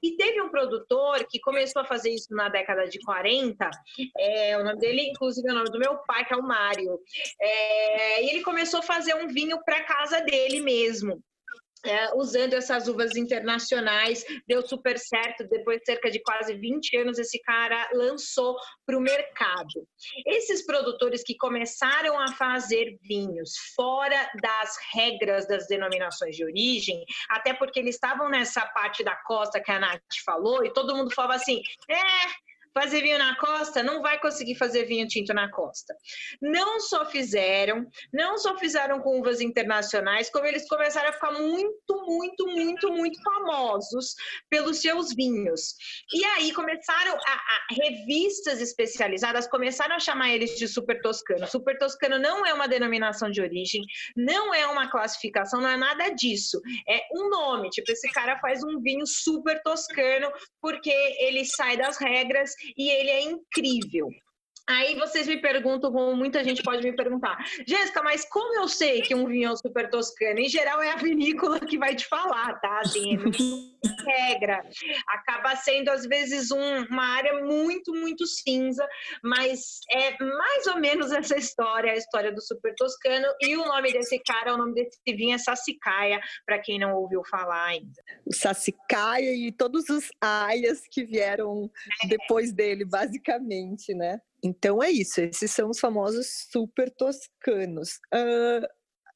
E 0.02 0.16
teve 0.16 0.40
um 0.40 0.48
produtor 0.48 1.26
que 1.28 1.38
começou 1.40 1.82
a 1.82 1.84
fazer 1.84 2.14
isso 2.14 2.34
na 2.34 2.48
década 2.48 2.88
de 2.88 2.98
40, 3.00 3.70
é, 4.16 4.56
o 4.56 4.64
nome 4.64 4.78
dele, 4.78 5.10
inclusive, 5.10 5.46
é 5.46 5.52
o 5.52 5.56
nome 5.56 5.70
do 5.70 5.78
meu 5.78 5.98
pai, 6.06 6.24
que 6.24 6.32
é 6.32 6.36
o 6.36 6.42
Mário. 6.42 6.98
É, 7.38 8.24
e 8.24 8.30
ele 8.30 8.42
começou 8.42 8.80
a 8.80 8.82
fazer 8.82 9.14
um 9.14 9.28
vinho 9.28 9.62
para 9.62 9.84
casa 9.84 10.22
dele 10.22 10.60
mesmo 10.60 11.22
é, 11.84 12.14
usando 12.14 12.54
essas 12.54 12.88
uvas 12.88 13.16
internacionais, 13.16 14.24
deu 14.46 14.66
super 14.66 14.98
certo. 14.98 15.44
Depois 15.48 15.78
de 15.80 15.86
cerca 15.86 16.10
de 16.10 16.20
quase 16.22 16.54
20 16.54 16.96
anos, 16.98 17.18
esse 17.18 17.40
cara 17.42 17.88
lançou 17.92 18.56
para 18.86 18.96
o 18.96 19.00
mercado. 19.00 19.86
Esses 20.26 20.64
produtores 20.64 21.22
que 21.22 21.36
começaram 21.36 22.18
a 22.18 22.28
fazer 22.32 22.98
vinhos 23.02 23.52
fora 23.74 24.30
das 24.42 24.76
regras 24.92 25.46
das 25.46 25.66
denominações 25.66 26.36
de 26.36 26.44
origem, 26.44 27.04
até 27.30 27.54
porque 27.54 27.78
eles 27.78 27.94
estavam 27.94 28.28
nessa 28.28 28.66
parte 28.66 29.02
da 29.02 29.16
costa 29.16 29.60
que 29.60 29.70
a 29.70 29.78
Nath 29.78 30.00
falou, 30.24 30.64
e 30.64 30.72
todo 30.72 30.94
mundo 30.94 31.14
falava 31.14 31.34
assim: 31.34 31.62
é 31.88 32.49
fazer 32.72 33.02
vinho 33.02 33.18
na 33.18 33.36
costa, 33.36 33.82
não 33.82 34.00
vai 34.02 34.18
conseguir 34.20 34.54
fazer 34.54 34.84
vinho 34.84 35.06
tinto 35.06 35.34
na 35.34 35.50
costa. 35.50 35.94
Não 36.40 36.80
só 36.80 37.04
fizeram, 37.06 37.86
não 38.12 38.38
só 38.38 38.56
fizeram 38.58 39.00
com 39.00 39.20
uvas 39.20 39.40
internacionais, 39.40 40.30
como 40.30 40.46
eles 40.46 40.68
começaram 40.68 41.08
a 41.08 41.12
ficar 41.12 41.32
muito, 41.32 42.06
muito, 42.06 42.46
muito, 42.46 42.92
muito 42.92 43.22
famosos 43.22 44.14
pelos 44.48 44.80
seus 44.80 45.12
vinhos. 45.14 45.74
E 46.12 46.24
aí 46.24 46.52
começaram 46.52 47.14
a, 47.14 47.32
a 47.32 47.60
revistas 47.70 48.60
especializadas 48.60 49.48
começaram 49.48 49.96
a 49.96 50.00
chamar 50.00 50.30
eles 50.30 50.56
de 50.56 50.68
super 50.68 51.00
toscano. 51.00 51.46
Super 51.46 51.76
toscano 51.78 52.18
não 52.18 52.46
é 52.46 52.54
uma 52.54 52.68
denominação 52.68 53.30
de 53.30 53.40
origem, 53.40 53.82
não 54.16 54.54
é 54.54 54.66
uma 54.66 54.90
classificação, 54.90 55.60
não 55.60 55.68
é 55.68 55.76
nada 55.76 56.10
disso. 56.10 56.60
É 56.88 57.02
um 57.14 57.28
nome, 57.28 57.68
tipo 57.70 57.90
esse 57.90 58.10
cara 58.12 58.38
faz 58.38 58.62
um 58.62 58.80
vinho 58.80 59.06
super 59.06 59.60
toscano 59.62 60.30
porque 60.60 60.92
ele 61.18 61.44
sai 61.44 61.76
das 61.76 61.98
regras 61.98 62.54
e 62.76 62.90
ele 62.90 63.10
é 63.10 63.22
incrível. 63.22 64.08
Aí 64.70 64.94
vocês 64.94 65.26
me 65.26 65.36
perguntam, 65.36 65.90
como 65.90 66.14
muita 66.14 66.44
gente 66.44 66.62
pode 66.62 66.80
me 66.80 66.94
perguntar, 66.94 67.36
Jéssica, 67.66 68.04
mas 68.04 68.24
como 68.24 68.54
eu 68.54 68.68
sei 68.68 69.02
que 69.02 69.16
um 69.16 69.26
vinho 69.26 69.50
é 69.50 69.56
super 69.56 69.90
toscano? 69.90 70.38
Em 70.38 70.48
geral 70.48 70.80
é 70.80 70.92
a 70.92 70.96
vinícola 70.96 71.58
que 71.58 71.76
vai 71.76 71.96
te 71.96 72.06
falar, 72.06 72.54
tá? 72.60 72.78
Assim, 72.78 73.16
regra. 74.06 74.62
Acaba 75.08 75.56
sendo, 75.56 75.88
às 75.88 76.06
vezes, 76.06 76.52
um, 76.52 76.84
uma 76.88 77.04
área 77.04 77.44
muito, 77.44 77.92
muito 77.92 78.24
cinza, 78.28 78.86
mas 79.24 79.80
é 79.90 80.16
mais 80.22 80.66
ou 80.68 80.78
menos 80.78 81.10
essa 81.10 81.36
história, 81.36 81.90
a 81.90 81.96
história 81.96 82.32
do 82.32 82.40
super 82.40 82.72
toscano. 82.76 83.26
E 83.40 83.56
o 83.56 83.66
nome 83.66 83.92
desse 83.92 84.20
cara, 84.20 84.54
o 84.54 84.56
nome 84.56 84.74
desse 84.74 85.00
vinho 85.16 85.34
é 85.34 85.38
Sassicaia, 85.38 86.20
para 86.46 86.60
quem 86.60 86.78
não 86.78 86.94
ouviu 86.94 87.22
falar 87.28 87.66
ainda. 87.66 88.00
O 88.24 88.32
Sassicaia 88.32 89.34
e 89.34 89.50
todos 89.50 89.88
os 89.88 90.10
aias 90.20 90.82
que 90.88 91.04
vieram 91.04 91.68
é. 92.04 92.06
depois 92.06 92.52
dele, 92.52 92.84
basicamente, 92.84 93.92
né? 93.94 94.20
Então 94.42 94.82
é 94.82 94.90
isso, 94.90 95.20
esses 95.20 95.50
são 95.50 95.70
os 95.70 95.78
famosos 95.78 96.26
super 96.50 96.90
toscanos. 96.90 98.00
Uh, 98.14 98.66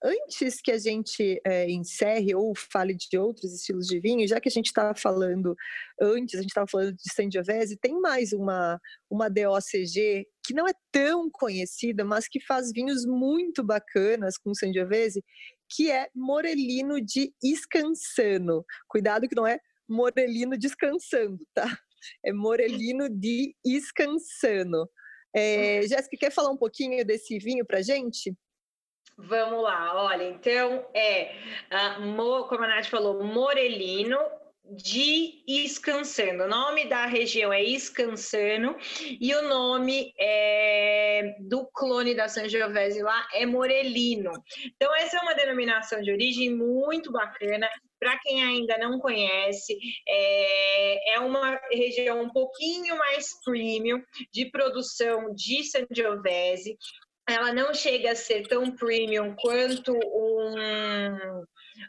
antes 0.05 0.61
que 0.61 0.71
a 0.71 0.79
gente 0.79 1.41
é, 1.47 1.71
encerre 1.71 2.35
ou 2.35 2.53
fale 2.55 2.95
de 2.95 3.17
outros 3.17 3.55
estilos 3.55 3.87
de 3.87 3.99
vinho, 3.99 4.29
já 4.29 4.39
que 4.39 4.49
a 4.49 4.53
gente 4.53 4.67
estava 4.67 4.95
falando 4.95 5.57
antes, 6.01 6.35
a 6.35 6.43
gente 6.43 6.51
estava 6.51 6.67
falando 6.71 6.93
de 6.93 7.15
Sangiovese, 7.15 7.79
tem 7.79 7.99
mais 7.99 8.33
uma, 8.33 8.79
uma 9.11 9.31
DOCG 9.31 10.27
que 10.45 10.53
não 10.53 10.69
é 10.69 10.73
tão 10.93 11.31
conhecida, 11.31 12.05
mas 12.05 12.29
que 12.29 12.39
faz 12.39 12.71
vinhos 12.71 13.07
muito 13.07 13.65
bacanas 13.65 14.37
com 14.37 14.55
Sangiovese, 14.55 15.25
que 15.71 15.91
é 15.91 16.09
Morelino 16.15 17.01
de 17.01 17.33
Escansano. 17.43 18.63
Cuidado 18.87 19.27
que 19.27 19.35
não 19.35 19.47
é 19.47 19.59
Morelino 19.89 20.59
descansando, 20.59 21.39
tá? 21.55 21.67
É 22.23 22.31
Morelino 22.31 23.09
de 23.09 23.57
Escansano. 23.65 24.87
É, 25.35 25.83
Jéssica, 25.83 26.17
quer 26.17 26.31
falar 26.31 26.51
um 26.51 26.57
pouquinho 26.57 27.05
desse 27.05 27.39
vinho 27.39 27.65
para 27.67 27.83
gente? 27.83 28.35
Vamos 29.17 29.63
lá, 29.63 30.05
olha, 30.05 30.25
então 30.29 30.87
é, 30.93 31.37
uh, 31.71 32.49
como 32.49 32.65
a 32.65 32.67
Nath 32.67 32.87
falou, 32.87 33.23
Morelino 33.23 34.19
de 34.65 35.43
Escansano. 35.47 36.45
O 36.45 36.49
nome 36.49 36.89
da 36.89 37.07
região 37.07 37.53
é 37.53 37.63
Escansano 37.63 38.77
e 39.21 39.35
o 39.35 39.43
nome 39.43 40.13
é, 40.19 41.37
do 41.41 41.67
clone 41.67 42.15
da 42.15 42.29
Sangiovese 42.29 43.03
lá 43.03 43.29
é 43.35 43.45
Morelino. 43.45 44.33
Então, 44.75 44.95
essa 44.97 45.19
é 45.19 45.21
uma 45.21 45.35
denominação 45.35 46.01
de 46.01 46.11
origem 46.11 46.55
muito 46.55 47.13
bacana. 47.13 47.69
Para 48.01 48.19
quem 48.19 48.43
ainda 48.43 48.77
não 48.79 48.99
conhece, 48.99 49.79
é, 50.09 51.15
é 51.15 51.21
uma 51.21 51.59
região 51.71 52.23
um 52.23 52.31
pouquinho 52.31 52.97
mais 52.99 53.29
premium 53.45 54.03
de 54.33 54.51
produção 54.51 55.35
de 55.35 55.63
Sangiovese. 55.65 56.77
Ela 57.29 57.53
não 57.53 57.73
chega 57.73 58.13
a 58.13 58.17
ser 58.17 58.47
tão 58.47 58.71
premium 58.75 59.35
quanto 59.37 59.93
um 59.93 61.45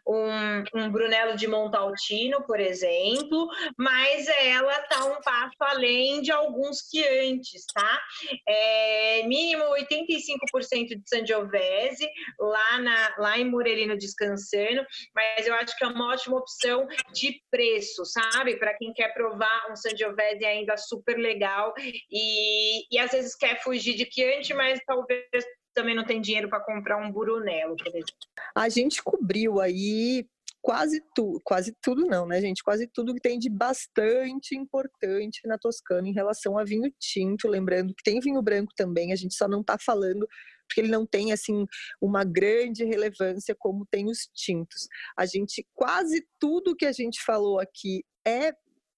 um, 0.08 0.64
um 0.82 0.90
Brunello 0.92 1.36
de 1.36 1.48
Montaltino, 1.48 2.44
por 2.44 2.60
exemplo, 2.60 3.48
mas 3.78 4.28
ela 4.28 4.80
está 4.80 5.06
um 5.06 5.22
passo 5.22 5.56
além 5.60 6.22
de 6.22 6.32
alguns 6.32 6.82
que 6.82 7.04
antes, 7.08 7.66
tá? 7.74 8.02
É, 8.48 9.24
mínimo 9.24 9.64
85% 9.64 10.88
de 10.88 11.02
Sangiovese 11.06 12.08
lá, 12.40 12.80
na, 12.80 13.16
lá 13.18 13.40
em 13.40 13.50
Morelino 13.50 13.98
Descansando, 13.98 14.86
mas 15.14 15.48
eu 15.48 15.54
acho 15.56 15.76
que 15.78 15.84
é 15.84 15.88
uma 15.88 16.12
ótima 16.12 16.38
opção 16.38 16.88
de 17.14 17.42
preço, 17.50 18.04
sabe? 18.06 18.58
Para 18.58 18.76
quem 18.78 18.94
quer 18.94 19.14
provar 19.14 19.72
um 19.72 19.76
Sangiovese 19.76 20.46
ainda 20.46 20.78
super 20.78 21.18
legal 21.18 21.74
e, 22.12 22.86
e 22.92 23.00
às 23.00 23.12
vezes 23.12 23.36
quer 23.36 23.62
fugir 23.62 23.96
de 23.96 24.10
Chianti, 24.12 24.54
mas 24.54 24.80
talvez 24.86 25.26
também 25.76 25.96
não 25.96 26.06
tem 26.06 26.22
dinheiro 26.22 26.50
para 26.50 26.60
comprar 26.60 26.98
um 26.98 27.12
Brunello, 27.12 27.76
por 27.76 27.88
exemplo. 27.88 28.14
A 28.56 28.70
gente 28.70 29.04
cobriu 29.04 29.60
aí 29.60 30.26
quase 30.62 31.00
tudo, 31.14 31.40
quase 31.44 31.76
tudo 31.80 32.08
não, 32.08 32.26
né, 32.26 32.42
gente? 32.42 32.64
Quase 32.64 32.88
tudo 32.88 33.14
que 33.14 33.22
tem 33.22 33.38
de 33.38 33.50
bastante 33.50 34.56
importante 34.56 35.42
na 35.46 35.60
Toscana 35.60 36.08
em 36.08 36.14
relação 36.14 36.58
a 36.58 36.64
vinho 36.64 36.92
tinto. 37.00 37.48
Lembrando 37.48 37.94
que 37.94 38.04
tem 38.04 38.20
vinho 38.20 38.42
branco 38.42 38.74
também, 38.76 39.14
a 39.14 39.16
gente 39.16 39.36
só 39.36 39.48
não 39.48 39.62
está 39.62 39.78
falando 39.78 40.28
porque 40.68 40.82
ele 40.82 40.90
não 40.90 41.06
tem 41.06 41.32
assim 41.32 41.68
uma 42.02 42.24
grande 42.24 42.84
relevância 42.84 43.56
como 43.56 43.86
tem 43.86 44.10
os 44.10 44.28
tintos. 44.34 44.88
A 45.16 45.28
gente 45.28 45.64
quase 45.76 46.26
tudo 46.40 46.76
que 46.76 46.88
a 46.88 46.92
gente 46.92 47.22
falou 47.24 47.60
aqui 47.60 48.04
é 48.26 48.52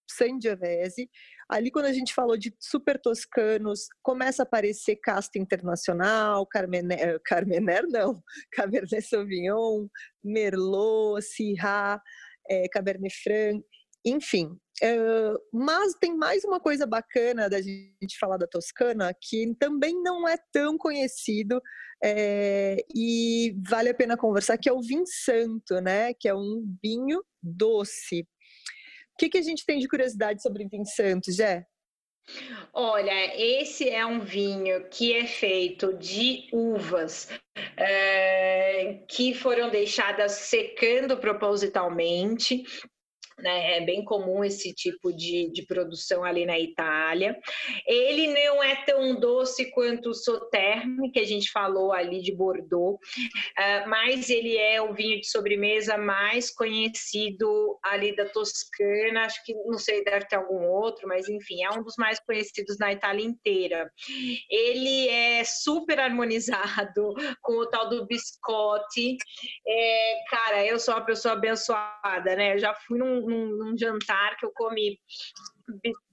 Sangiovese. 0.09 1.09
Ali, 1.49 1.71
quando 1.71 1.85
a 1.85 1.93
gente 1.93 2.13
falou 2.13 2.37
de 2.37 2.53
super 2.59 2.99
toscanos, 2.99 3.87
começa 4.03 4.41
a 4.41 4.45
aparecer 4.45 4.97
casta 4.97 5.39
internacional, 5.39 6.45
Carmener, 6.45 6.99
eh, 6.99 7.19
Carmener 7.23 7.83
não, 7.87 8.21
Cabernet 8.51 9.01
Sauvignon, 9.01 9.87
Merlot, 10.23 11.21
Syrah, 11.21 12.01
é, 12.49 12.67
Cabernet 12.69 13.15
Franc, 13.23 13.63
enfim. 14.05 14.57
Uh, 14.83 15.39
mas 15.51 15.95
tem 15.95 16.15
mais 16.15 16.43
uma 16.43 16.59
coisa 16.59 16.85
bacana 16.85 17.49
da 17.49 17.59
gente 17.59 18.17
falar 18.19 18.37
da 18.37 18.45
Toscana, 18.45 19.11
que 19.19 19.55
também 19.59 19.99
não 20.03 20.27
é 20.27 20.37
tão 20.53 20.77
conhecido 20.77 21.59
é, 22.03 22.77
e 22.95 23.55
vale 23.67 23.89
a 23.89 23.93
pena 23.93 24.15
conversar, 24.15 24.57
que 24.57 24.69
é 24.69 24.73
o 24.73 24.81
vinho 24.81 25.05
santo, 25.07 25.81
né? 25.81 26.13
Que 26.13 26.29
é 26.29 26.35
um 26.35 26.63
vinho 26.83 27.23
doce. 27.41 28.27
O 29.17 29.19
que, 29.19 29.29
que 29.29 29.37
a 29.39 29.41
gente 29.41 29.65
tem 29.65 29.79
de 29.79 29.87
curiosidade 29.87 30.43
sobre 30.43 30.67
vinho 30.69 30.85
Santos, 30.85 31.35
Jé? 31.35 31.65
Olha, 32.71 33.35
esse 33.35 33.89
é 33.89 34.05
um 34.05 34.19
vinho 34.19 34.87
que 34.89 35.11
é 35.11 35.25
feito 35.25 35.97
de 35.97 36.47
uvas 36.53 37.27
é, 37.75 38.99
que 39.07 39.33
foram 39.33 39.71
deixadas 39.71 40.33
secando 40.33 41.17
propositalmente 41.17 42.63
né? 43.39 43.77
É 43.77 43.81
bem 43.81 44.03
comum 44.03 44.43
esse 44.43 44.73
tipo 44.73 45.13
de, 45.13 45.51
de 45.51 45.65
produção 45.65 46.23
ali 46.23 46.45
na 46.45 46.59
Itália. 46.59 47.37
Ele 47.85 48.27
não 48.27 48.63
é 48.63 48.75
tão 48.83 49.19
doce 49.19 49.71
quanto 49.71 50.09
o 50.09 50.13
Sauternes, 50.13 51.11
que 51.11 51.19
a 51.19 51.25
gente 51.25 51.51
falou 51.51 51.93
ali 51.93 52.21
de 52.21 52.35
Bordeaux, 52.35 52.97
uh, 52.97 53.89
mas 53.89 54.29
ele 54.29 54.57
é 54.57 54.81
o 54.81 54.93
vinho 54.93 55.19
de 55.19 55.27
sobremesa 55.27 55.97
mais 55.97 56.51
conhecido 56.51 57.77
ali 57.83 58.15
da 58.15 58.25
Toscana. 58.25 59.25
Acho 59.25 59.43
que 59.43 59.53
não 59.53 59.77
sei, 59.77 60.03
deve 60.03 60.25
ter 60.25 60.35
algum 60.35 60.65
outro, 60.67 61.07
mas 61.07 61.29
enfim, 61.29 61.63
é 61.63 61.69
um 61.71 61.83
dos 61.83 61.95
mais 61.97 62.19
conhecidos 62.19 62.77
na 62.79 62.91
Itália 62.91 63.25
inteira. 63.25 63.91
Ele 64.49 65.07
é 65.09 65.43
super 65.43 65.99
harmonizado 65.99 67.13
com 67.41 67.53
o 67.53 67.67
tal 67.67 67.89
do 67.89 68.05
biscotti. 68.05 69.17
É, 69.67 70.15
cara, 70.29 70.65
eu 70.65 70.79
sou 70.79 70.93
uma 70.93 71.05
pessoa 71.05 71.33
abençoada, 71.33 72.35
né? 72.35 72.55
Eu 72.55 72.59
já 72.59 72.73
fui 72.73 72.97
num, 72.97 73.26
num, 73.27 73.57
num 73.57 73.77
jantar 73.77 74.37
que 74.37 74.45
eu 74.45 74.51
comi 74.51 74.99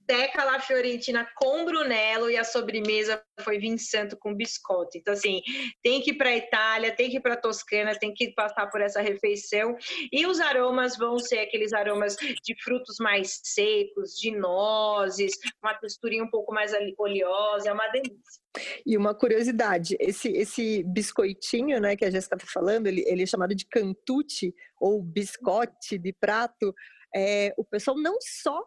bisteca 0.05 0.43
la 0.43 0.59
fiorentina 0.59 1.27
com 1.35 1.65
Brunello 1.65 2.29
e 2.29 2.37
a 2.37 2.43
sobremesa 2.43 3.23
foi 3.41 3.57
vinho 3.57 3.79
santo 3.79 4.17
com 4.17 4.35
biscotti. 4.35 4.99
Então, 4.99 5.13
assim, 5.13 5.41
tem 5.81 6.01
que 6.01 6.11
ir 6.11 6.15
para 6.15 6.29
a 6.29 6.35
Itália, 6.35 6.95
tem 6.95 7.09
que 7.09 7.17
ir 7.17 7.21
para 7.21 7.33
a 7.33 7.37
Toscana, 7.37 7.97
tem 7.97 8.13
que 8.13 8.33
passar 8.33 8.67
por 8.67 8.81
essa 8.81 9.01
refeição. 9.01 9.75
E 10.11 10.25
os 10.27 10.39
aromas 10.39 10.97
vão 10.97 11.17
ser 11.17 11.39
aqueles 11.39 11.73
aromas 11.73 12.15
de 12.15 12.55
frutos 12.63 12.97
mais 12.99 13.39
secos, 13.43 14.11
de 14.15 14.31
nozes, 14.31 15.33
uma 15.63 15.73
texturinha 15.73 16.23
um 16.23 16.29
pouco 16.29 16.53
mais 16.53 16.71
oleosa, 16.97 17.69
é 17.69 17.73
uma 17.73 17.87
delícia. 17.87 18.45
E 18.85 18.95
uma 18.95 19.13
curiosidade, 19.13 19.97
esse, 19.99 20.29
esse 20.29 20.83
biscoitinho, 20.83 21.79
né, 21.79 21.95
que 21.95 22.05
a 22.05 22.11
Jéssica 22.11 22.35
está 22.35 22.47
falando, 22.47 22.87
ele, 22.87 23.03
ele 23.05 23.23
é 23.23 23.25
chamado 23.25 23.53
de 23.53 23.65
cantucci 23.65 24.53
ou 24.79 25.01
biscote 25.01 25.97
de 25.97 26.13
prato, 26.13 26.73
é, 27.15 27.53
o 27.57 27.63
pessoal 27.63 27.97
não 27.97 28.17
só 28.19 28.61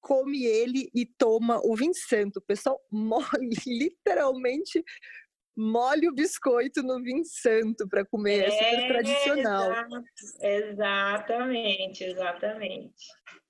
come 0.00 0.44
ele 0.44 0.88
e 0.94 1.04
toma 1.04 1.60
o 1.62 1.76
vinho 1.76 1.94
santo, 1.94 2.38
o 2.38 2.42
pessoal 2.42 2.80
molha, 2.90 3.28
literalmente 3.66 4.82
molha 5.56 6.08
o 6.08 6.14
biscoito 6.14 6.82
no 6.84 7.02
vinho 7.02 7.24
santo 7.24 7.88
para 7.88 8.06
comer, 8.06 8.44
é, 8.44 8.46
é 8.46 8.50
super 8.50 8.86
tradicional. 8.88 9.70
exatamente, 10.40 12.04
exatamente. 12.04 13.06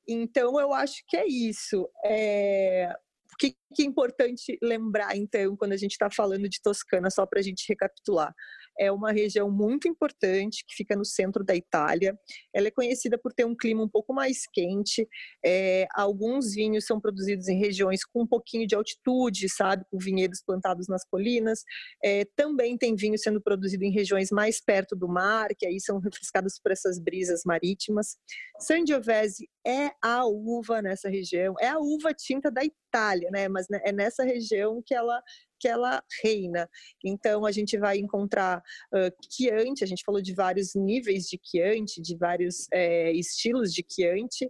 Então 0.08 0.58
eu 0.58 0.72
acho 0.72 1.04
que 1.06 1.18
é 1.18 1.26
isso. 1.26 1.88
É... 2.02 2.96
O 3.30 3.36
que, 3.36 3.54
que 3.74 3.82
é 3.82 3.84
importante 3.84 4.58
lembrar, 4.62 5.16
então, 5.16 5.56
quando 5.56 5.72
a 5.72 5.76
gente 5.76 5.92
está 5.92 6.10
falando 6.10 6.48
de 6.48 6.60
Toscana, 6.62 7.10
só 7.10 7.26
para 7.26 7.40
a 7.40 7.42
gente 7.42 7.64
recapitular? 7.68 8.34
é 8.78 8.92
uma 8.92 9.10
região 9.10 9.50
muito 9.50 9.88
importante 9.88 10.64
que 10.66 10.74
fica 10.74 10.94
no 10.94 11.04
centro 11.04 11.44
da 11.44 11.54
Itália. 11.54 12.16
Ela 12.54 12.68
é 12.68 12.70
conhecida 12.70 13.18
por 13.18 13.32
ter 13.32 13.44
um 13.44 13.54
clima 13.54 13.82
um 13.82 13.88
pouco 13.88 14.14
mais 14.14 14.46
quente. 14.52 15.06
É, 15.44 15.86
alguns 15.92 16.54
vinhos 16.54 16.86
são 16.86 17.00
produzidos 17.00 17.48
em 17.48 17.58
regiões 17.58 18.04
com 18.04 18.22
um 18.22 18.26
pouquinho 18.26 18.66
de 18.66 18.74
altitude, 18.76 19.48
sabe, 19.48 19.84
com 19.90 19.98
vinhedos 19.98 20.40
plantados 20.46 20.86
nas 20.86 21.04
colinas. 21.04 21.64
É, 22.02 22.24
também 22.36 22.78
tem 22.78 22.94
vinho 22.94 23.18
sendo 23.18 23.42
produzido 23.42 23.84
em 23.84 23.90
regiões 23.90 24.30
mais 24.30 24.60
perto 24.60 24.94
do 24.94 25.08
mar, 25.08 25.48
que 25.58 25.66
aí 25.66 25.80
são 25.80 25.98
refrescadas 25.98 26.60
por 26.60 26.70
essas 26.70 27.00
brisas 27.00 27.42
marítimas. 27.44 28.16
Sangiovese 28.60 29.48
é 29.66 29.90
a 30.02 30.24
uva 30.24 30.80
nessa 30.80 31.08
região, 31.08 31.54
é 31.60 31.68
a 31.68 31.78
uva 31.78 32.14
tinta 32.14 32.50
da 32.50 32.64
Itália, 32.64 33.28
né? 33.30 33.48
Mas 33.58 33.66
é 33.84 33.92
nessa 33.92 34.24
região 34.24 34.80
que 34.84 34.94
ela 34.94 35.20
que 35.60 35.66
ela 35.66 36.00
reina. 36.22 36.70
Então, 37.04 37.44
a 37.44 37.50
gente 37.50 37.76
vai 37.76 37.98
encontrar 37.98 38.62
uh, 38.94 39.82
a 39.82 39.86
gente 39.86 40.04
falou 40.04 40.22
de 40.22 40.32
vários 40.32 40.72
níveis 40.76 41.24
de 41.24 41.36
Chianti, 41.42 42.00
de 42.00 42.16
vários 42.16 42.68
é, 42.72 43.10
estilos 43.12 43.72
de 43.72 43.84
Chianti. 43.88 44.46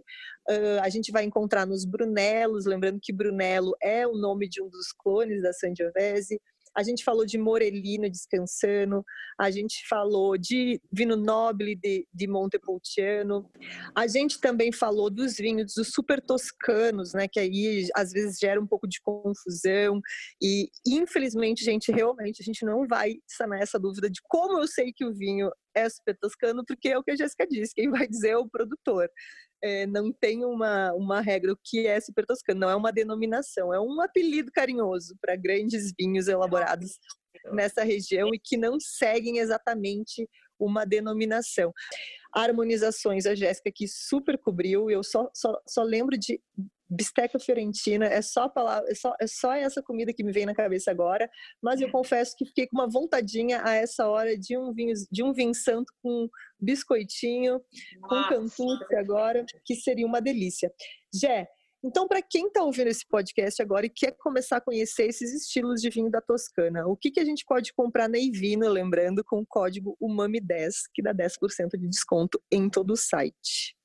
Uh, 0.47 0.79
a 0.83 0.89
gente 0.89 1.11
vai 1.11 1.23
encontrar 1.23 1.65
nos 1.65 1.83
Brunelos, 1.83 2.65
lembrando 2.65 2.99
que 3.01 3.11
Brunello 3.11 3.75
é 3.81 4.05
o 4.05 4.13
nome 4.13 4.47
de 4.47 4.61
um 4.61 4.69
dos 4.69 4.91
clones 4.91 5.41
da 5.41 5.51
Sangiovese. 5.51 6.39
A 6.75 6.83
gente 6.83 7.03
falou 7.03 7.25
de 7.25 7.37
Morellino 7.37 8.09
descansando, 8.09 9.03
a 9.39 9.49
gente 9.51 9.87
falou 9.87 10.37
de 10.37 10.81
vinho 10.91 11.15
nobile 11.15 11.75
de, 11.75 12.07
de 12.13 12.27
Montepulciano, 12.27 13.49
a 13.95 14.07
gente 14.07 14.39
também 14.39 14.71
falou 14.71 15.09
dos 15.09 15.37
vinhos 15.37 15.73
dos 15.73 15.89
super 15.91 16.21
toscanos, 16.21 17.13
né, 17.13 17.27
que 17.27 17.39
aí 17.39 17.87
às 17.95 18.11
vezes 18.11 18.37
gera 18.39 18.61
um 18.61 18.67
pouco 18.67 18.87
de 18.87 19.01
confusão 19.01 20.01
e 20.41 20.69
infelizmente, 20.85 21.63
gente, 21.63 21.91
realmente 21.91 22.41
a 22.41 22.45
gente 22.45 22.65
não 22.65 22.87
vai 22.87 23.15
sanar 23.27 23.61
essa 23.61 23.79
dúvida 23.79 24.09
de 24.09 24.21
como 24.27 24.59
eu 24.59 24.67
sei 24.67 24.93
que 24.93 25.05
o 25.05 25.13
vinho 25.13 25.49
é 25.75 25.89
super 25.89 26.17
toscano, 26.17 26.63
porque 26.65 26.89
é 26.89 26.97
o 26.97 27.03
que 27.03 27.11
a 27.11 27.15
Jéssica 27.15 27.47
disse, 27.47 27.73
quem 27.73 27.89
vai 27.89 28.07
dizer 28.07 28.29
é 28.29 28.37
o 28.37 28.49
produtor 28.49 29.09
é, 29.61 29.85
não 29.85 30.11
tem 30.11 30.45
uma, 30.45 30.93
uma 30.93 31.21
regra. 31.21 31.53
O 31.53 31.59
que 31.63 31.87
é 31.87 31.99
super 31.99 32.25
toscano? 32.25 32.61
Não 32.61 32.69
é 32.69 32.75
uma 32.75 32.91
denominação, 32.91 33.73
é 33.73 33.79
um 33.79 34.01
apelido 34.01 34.51
carinhoso 34.51 35.15
para 35.21 35.35
grandes 35.35 35.91
vinhos 35.97 36.27
elaborados 36.27 36.97
nessa 37.53 37.83
região 37.83 38.29
e 38.33 38.39
que 38.39 38.57
não 38.57 38.79
seguem 38.79 39.39
exatamente 39.39 40.27
uma 40.59 40.85
denominação. 40.85 41.71
Harmonizações, 42.33 43.25
a 43.25 43.33
Jéssica 43.33 43.69
aqui 43.69 43.87
super 43.87 44.37
cobriu, 44.37 44.89
eu 44.89 45.03
só, 45.03 45.29
só, 45.33 45.59
só 45.67 45.83
lembro 45.83 46.17
de 46.17 46.41
bisteca 46.89 47.39
fiorentina, 47.39 48.05
é 48.05 48.21
só, 48.21 48.49
palavra, 48.49 48.89
é, 48.89 48.95
só, 48.95 49.13
é 49.19 49.27
só 49.27 49.53
essa 49.53 49.81
comida 49.81 50.13
que 50.13 50.23
me 50.23 50.31
vem 50.31 50.45
na 50.45 50.55
cabeça 50.55 50.89
agora, 50.89 51.29
mas 51.61 51.79
eu 51.81 51.91
confesso 51.91 52.35
que 52.35 52.45
fiquei 52.45 52.67
com 52.67 52.77
uma 52.77 52.89
vontadinha 52.89 53.61
a 53.63 53.73
essa 53.73 54.07
hora 54.07 54.37
de 54.37 54.57
um 54.57 54.73
vinho, 54.73 54.93
de 55.11 55.23
um 55.23 55.31
vinho 55.31 55.53
santo 55.53 55.93
com 56.01 56.27
biscoitinho, 56.59 57.61
Nossa. 58.01 58.29
com 58.29 58.35
cantuce 58.35 58.95
agora, 58.95 59.45
que 59.63 59.75
seria 59.75 60.05
uma 60.05 60.21
delícia. 60.21 60.71
Jé, 61.13 61.47
então, 61.83 62.07
para 62.07 62.21
quem 62.21 62.47
está 62.47 62.61
ouvindo 62.61 62.87
esse 62.87 63.07
podcast 63.07 63.61
agora 63.61 63.85
e 63.85 63.89
quer 63.89 64.11
começar 64.17 64.57
a 64.57 64.61
conhecer 64.61 65.07
esses 65.07 65.33
estilos 65.33 65.81
de 65.81 65.89
vinho 65.89 66.11
da 66.11 66.19
Toscana, 66.19 66.85
o 66.85 66.97
que, 66.97 67.09
que 67.09 67.21
a 67.21 67.25
gente 67.25 67.45
pode 67.45 67.73
comprar 67.73 68.09
na 68.09 68.17
Ivino, 68.17 68.67
lembrando, 68.67 69.23
com 69.23 69.39
o 69.39 69.45
código 69.45 69.97
UMAMI10, 70.01 70.73
que 70.93 71.01
dá 71.01 71.13
10% 71.13 71.77
de 71.79 71.87
desconto 71.87 72.41
em 72.51 72.69
todo 72.69 72.91
o 72.91 72.97
site? 72.97 73.78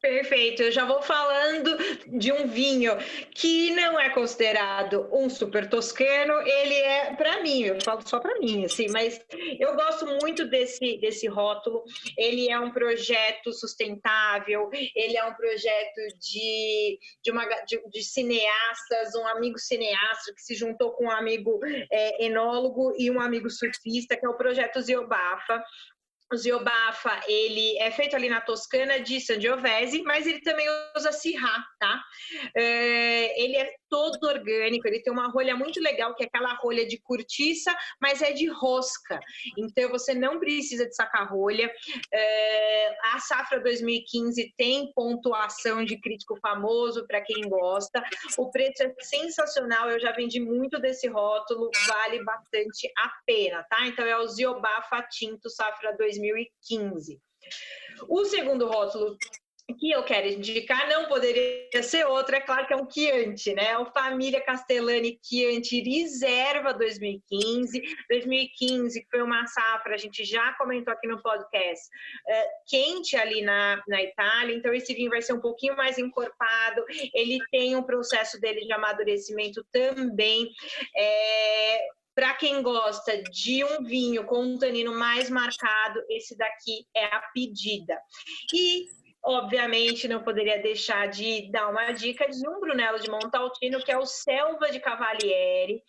Perfeito, 0.00 0.62
eu 0.62 0.70
já 0.70 0.84
vou 0.84 1.00
falando 1.00 1.74
de 2.18 2.30
um 2.30 2.46
vinho 2.46 2.92
que 3.34 3.70
não 3.74 3.98
é 3.98 4.10
considerado 4.10 5.08
um 5.10 5.28
super 5.30 5.68
toscano, 5.70 6.34
ele 6.46 6.74
é 6.74 7.14
para 7.14 7.42
mim, 7.42 7.62
eu 7.62 7.80
falo 7.80 8.06
só 8.06 8.20
para 8.20 8.38
mim, 8.38 8.66
assim, 8.66 8.88
mas 8.90 9.18
eu 9.58 9.74
gosto 9.74 10.06
muito 10.20 10.44
desse, 10.48 10.98
desse 10.98 11.26
rótulo. 11.26 11.82
Ele 12.16 12.50
é 12.50 12.60
um 12.60 12.70
projeto 12.70 13.52
sustentável, 13.52 14.68
ele 14.94 15.16
é 15.16 15.24
um 15.24 15.34
projeto 15.34 16.00
de, 16.20 16.98
de, 17.22 17.30
uma, 17.30 17.46
de, 17.64 17.80
de 17.90 18.02
cineastas, 18.02 19.14
um 19.14 19.26
amigo 19.26 19.58
cineasta 19.58 20.32
que 20.34 20.42
se 20.42 20.54
juntou 20.54 20.92
com 20.92 21.06
um 21.06 21.10
amigo 21.10 21.58
é, 21.90 22.26
enólogo 22.26 22.92
e 22.98 23.10
um 23.10 23.20
amigo 23.20 23.48
surfista, 23.48 24.14
que 24.16 24.26
é 24.26 24.28
o 24.28 24.36
projeto 24.36 24.80
Ziobafa 24.80 25.64
o 26.32 26.36
Ziobafa, 26.36 27.20
ele 27.28 27.78
é 27.78 27.90
feito 27.90 28.16
ali 28.16 28.28
na 28.28 28.40
Toscana 28.40 28.98
de 28.98 29.20
Sangiovese, 29.20 30.02
mas 30.02 30.26
ele 30.26 30.40
também 30.40 30.66
usa 30.96 31.12
Syrah, 31.12 31.64
tá? 31.78 32.02
É, 32.56 33.42
ele 33.42 33.56
é 33.56 33.72
todo 33.88 34.24
orgânico, 34.24 34.88
ele 34.88 35.00
tem 35.00 35.12
uma 35.12 35.28
rolha 35.28 35.54
muito 35.54 35.80
legal, 35.80 36.14
que 36.14 36.24
é 36.24 36.26
aquela 36.26 36.54
rolha 36.54 36.84
de 36.84 36.98
cortiça, 36.98 37.74
mas 38.00 38.20
é 38.22 38.32
de 38.32 38.48
rosca. 38.48 39.20
Então, 39.56 39.88
você 39.88 40.14
não 40.14 40.40
precisa 40.40 40.86
de 40.86 40.94
sacar 40.94 41.30
rolha. 41.30 41.72
É, 42.12 42.96
a 43.14 43.20
Safra 43.20 43.60
2015 43.60 44.52
tem 44.56 44.92
pontuação 44.92 45.84
de 45.84 46.00
crítico 46.00 46.36
famoso, 46.40 47.06
para 47.06 47.20
quem 47.20 47.48
gosta. 47.48 48.02
O 48.36 48.50
preço 48.50 48.82
é 48.82 48.92
sensacional, 49.00 49.90
eu 49.90 50.00
já 50.00 50.10
vendi 50.10 50.40
muito 50.40 50.80
desse 50.80 51.06
rótulo, 51.06 51.70
vale 51.86 52.24
bastante 52.24 52.90
a 52.98 53.12
pena, 53.24 53.64
tá? 53.70 53.86
Então, 53.86 54.04
é 54.04 54.16
o 54.16 54.26
Ziobafa 54.26 55.06
Tinto 55.08 55.48
Safra 55.48 55.96
2015. 55.96 56.15
O 58.08 58.24
segundo 58.24 58.66
rótulo 58.66 59.16
que 59.74 59.90
eu 59.90 60.04
quero 60.04 60.28
indicar 60.28 60.88
não 60.88 61.06
poderia 61.06 61.82
ser 61.82 62.06
outro, 62.06 62.36
é 62.36 62.40
claro 62.40 62.66
que 62.66 62.72
é 62.72 62.76
um 62.76 62.88
Chianti, 62.88 63.52
né? 63.52 63.76
O 63.78 63.86
Família 63.86 64.40
Castellani 64.40 65.18
Chianti 65.22 65.80
Reserva 65.80 66.72
2015. 66.72 67.82
2015, 68.08 69.00
que 69.00 69.10
foi 69.10 69.22
uma 69.22 69.44
safra, 69.46 69.94
a 69.94 69.98
gente 69.98 70.24
já 70.24 70.52
comentou 70.52 70.92
aqui 70.92 71.08
no 71.08 71.20
podcast, 71.20 71.84
é, 72.28 72.48
quente 72.66 73.16
ali 73.16 73.42
na, 73.42 73.82
na 73.88 74.02
Itália, 74.02 74.54
então 74.54 74.72
esse 74.72 74.94
vinho 74.94 75.10
vai 75.10 75.20
ser 75.20 75.32
um 75.32 75.40
pouquinho 75.40 75.76
mais 75.76 75.98
encorpado, 75.98 76.84
ele 77.12 77.38
tem 77.50 77.74
um 77.74 77.82
processo 77.82 78.40
dele 78.40 78.64
de 78.64 78.72
amadurecimento 78.72 79.66
também. 79.72 80.48
É, 80.96 81.88
para 82.16 82.32
quem 82.32 82.62
gosta 82.62 83.22
de 83.24 83.62
um 83.62 83.84
vinho 83.84 84.24
com 84.24 84.42
um 84.42 84.58
tanino 84.58 84.98
mais 84.98 85.28
marcado, 85.28 86.02
esse 86.08 86.34
daqui 86.34 86.86
é 86.96 87.04
a 87.04 87.20
pedida. 87.34 88.00
E 88.54 88.86
obviamente 89.22 90.08
não 90.08 90.22
poderia 90.22 90.62
deixar 90.62 91.08
de 91.08 91.50
dar 91.52 91.68
uma 91.68 91.92
dica 91.92 92.26
de 92.26 92.48
um 92.48 92.58
Brunello 92.58 92.98
de 92.98 93.10
Montaltino, 93.10 93.82
que 93.84 93.92
é 93.92 93.98
o 93.98 94.06
Selva 94.06 94.70
de 94.70 94.80
Cavalieri, 94.80 95.82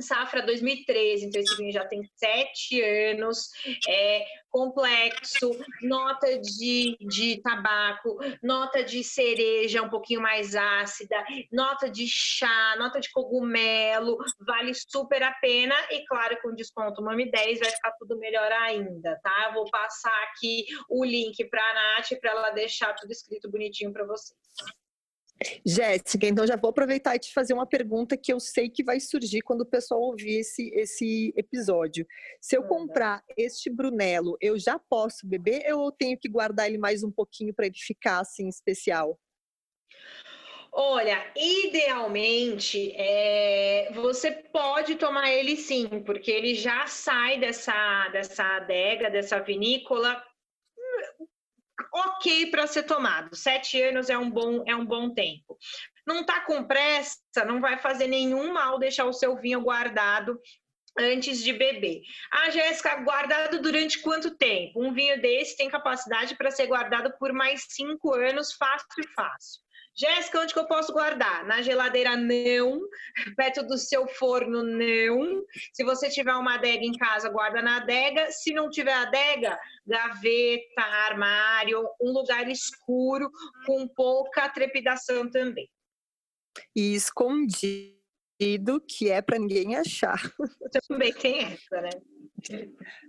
Safra 0.00 0.42
2013, 0.42 1.26
então 1.26 1.40
esse 1.40 1.56
vinho 1.56 1.72
já 1.72 1.84
tem 1.86 2.02
sete 2.16 2.80
anos, 2.82 3.50
é 3.88 4.24
complexo, 4.50 5.50
nota 5.82 6.38
de, 6.38 6.96
de 7.00 7.40
tabaco, 7.42 8.18
nota 8.42 8.82
de 8.82 9.04
cereja 9.04 9.82
um 9.82 9.90
pouquinho 9.90 10.20
mais 10.20 10.54
ácida, 10.54 11.16
nota 11.52 11.88
de 11.88 12.06
chá, 12.08 12.76
nota 12.78 13.00
de 13.00 13.10
cogumelo, 13.10 14.16
vale 14.40 14.72
super 14.74 15.22
a 15.22 15.32
pena 15.32 15.74
e 15.90 16.04
claro, 16.06 16.38
com 16.42 16.54
desconto 16.54 17.02
Mami 17.02 17.30
10 17.30 17.60
vai 17.60 17.70
ficar 17.70 17.92
tudo 17.98 18.18
melhor 18.18 18.50
ainda, 18.52 19.18
tá? 19.22 19.50
vou 19.52 19.68
passar 19.70 20.22
aqui 20.24 20.66
o 20.88 21.04
link 21.04 21.44
para 21.46 21.62
a 21.62 21.74
Nath 21.74 22.18
para 22.20 22.30
ela 22.30 22.50
deixar 22.50 22.94
tudo 22.94 23.10
escrito 23.10 23.50
bonitinho 23.50 23.92
para 23.92 24.04
vocês. 24.04 24.38
Jéssica, 25.64 26.26
então 26.26 26.46
já 26.46 26.56
vou 26.56 26.70
aproveitar 26.70 27.14
e 27.14 27.18
te 27.18 27.32
fazer 27.32 27.54
uma 27.54 27.66
pergunta 27.66 28.16
que 28.16 28.32
eu 28.32 28.40
sei 28.40 28.68
que 28.68 28.82
vai 28.82 28.98
surgir 28.98 29.40
quando 29.42 29.60
o 29.60 29.66
pessoal 29.66 30.00
ouvir 30.00 30.40
esse, 30.40 30.68
esse 30.74 31.32
episódio. 31.36 32.06
Se 32.40 32.56
eu 32.56 32.64
comprar 32.64 33.22
este 33.36 33.70
Brunello, 33.70 34.36
eu 34.40 34.58
já 34.58 34.78
posso 34.78 35.26
beber 35.26 35.72
ou 35.74 35.86
eu 35.86 35.92
tenho 35.92 36.18
que 36.18 36.28
guardar 36.28 36.66
ele 36.66 36.78
mais 36.78 37.04
um 37.04 37.10
pouquinho 37.10 37.54
para 37.54 37.66
ele 37.66 37.78
ficar 37.78 38.20
assim 38.20 38.48
especial? 38.48 39.18
Olha, 40.70 41.32
idealmente 41.34 42.92
é, 42.94 43.90
você 43.94 44.30
pode 44.30 44.96
tomar 44.96 45.32
ele 45.32 45.56
sim, 45.56 45.88
porque 46.04 46.30
ele 46.30 46.54
já 46.54 46.86
sai 46.86 47.40
dessa, 47.40 48.08
dessa 48.10 48.44
adega, 48.56 49.10
dessa 49.10 49.40
vinícola 49.40 50.22
ok 51.92 52.50
para 52.50 52.66
ser 52.66 52.84
tomado. 52.84 53.34
Sete 53.34 53.80
anos 53.82 54.10
é 54.10 54.18
um 54.18 54.30
bom, 54.30 54.62
é 54.66 54.74
um 54.74 54.84
bom 54.84 55.12
tempo. 55.12 55.56
Não 56.06 56.20
está 56.20 56.40
com 56.40 56.64
pressa, 56.64 57.44
não 57.46 57.60
vai 57.60 57.78
fazer 57.78 58.06
nenhum 58.06 58.52
mal 58.52 58.78
deixar 58.78 59.04
o 59.04 59.12
seu 59.12 59.36
vinho 59.36 59.60
guardado 59.60 60.40
antes 60.98 61.42
de 61.42 61.52
beber. 61.52 62.02
Ah, 62.32 62.50
Jéssica, 62.50 62.96
guardado 62.96 63.60
durante 63.60 64.00
quanto 64.00 64.36
tempo? 64.36 64.82
Um 64.82 64.92
vinho 64.92 65.20
desse 65.20 65.56
tem 65.56 65.70
capacidade 65.70 66.36
para 66.36 66.50
ser 66.50 66.66
guardado 66.66 67.12
por 67.18 67.32
mais 67.32 67.66
cinco 67.68 68.14
anos, 68.14 68.52
fácil 68.54 68.86
e 68.98 69.08
fácil. 69.14 69.67
Jéssica, 69.98 70.40
onde 70.40 70.54
que 70.54 70.60
eu 70.60 70.66
posso 70.66 70.92
guardar? 70.92 71.44
Na 71.44 71.60
geladeira, 71.60 72.16
não. 72.16 72.80
Perto 73.36 73.64
do 73.64 73.76
seu 73.76 74.06
forno, 74.06 74.62
não. 74.62 75.44
Se 75.72 75.82
você 75.82 76.08
tiver 76.08 76.34
uma 76.34 76.54
adega 76.54 76.84
em 76.84 76.96
casa, 76.96 77.28
guarda 77.28 77.60
na 77.60 77.78
adega. 77.78 78.30
Se 78.30 78.52
não 78.52 78.70
tiver 78.70 78.92
adega, 78.92 79.58
gaveta, 79.84 80.82
armário, 80.82 81.84
um 82.00 82.12
lugar 82.12 82.48
escuro, 82.48 83.28
com 83.66 83.88
pouca 83.88 84.48
trepidação 84.48 85.28
também. 85.28 85.68
E 86.76 86.94
escondido, 86.94 88.80
que 88.88 89.10
é 89.10 89.20
para 89.20 89.38
ninguém 89.38 89.74
achar. 89.74 90.20
Também 90.88 91.12
tem 91.12 91.42
essa, 91.42 91.80
né? 91.80 91.90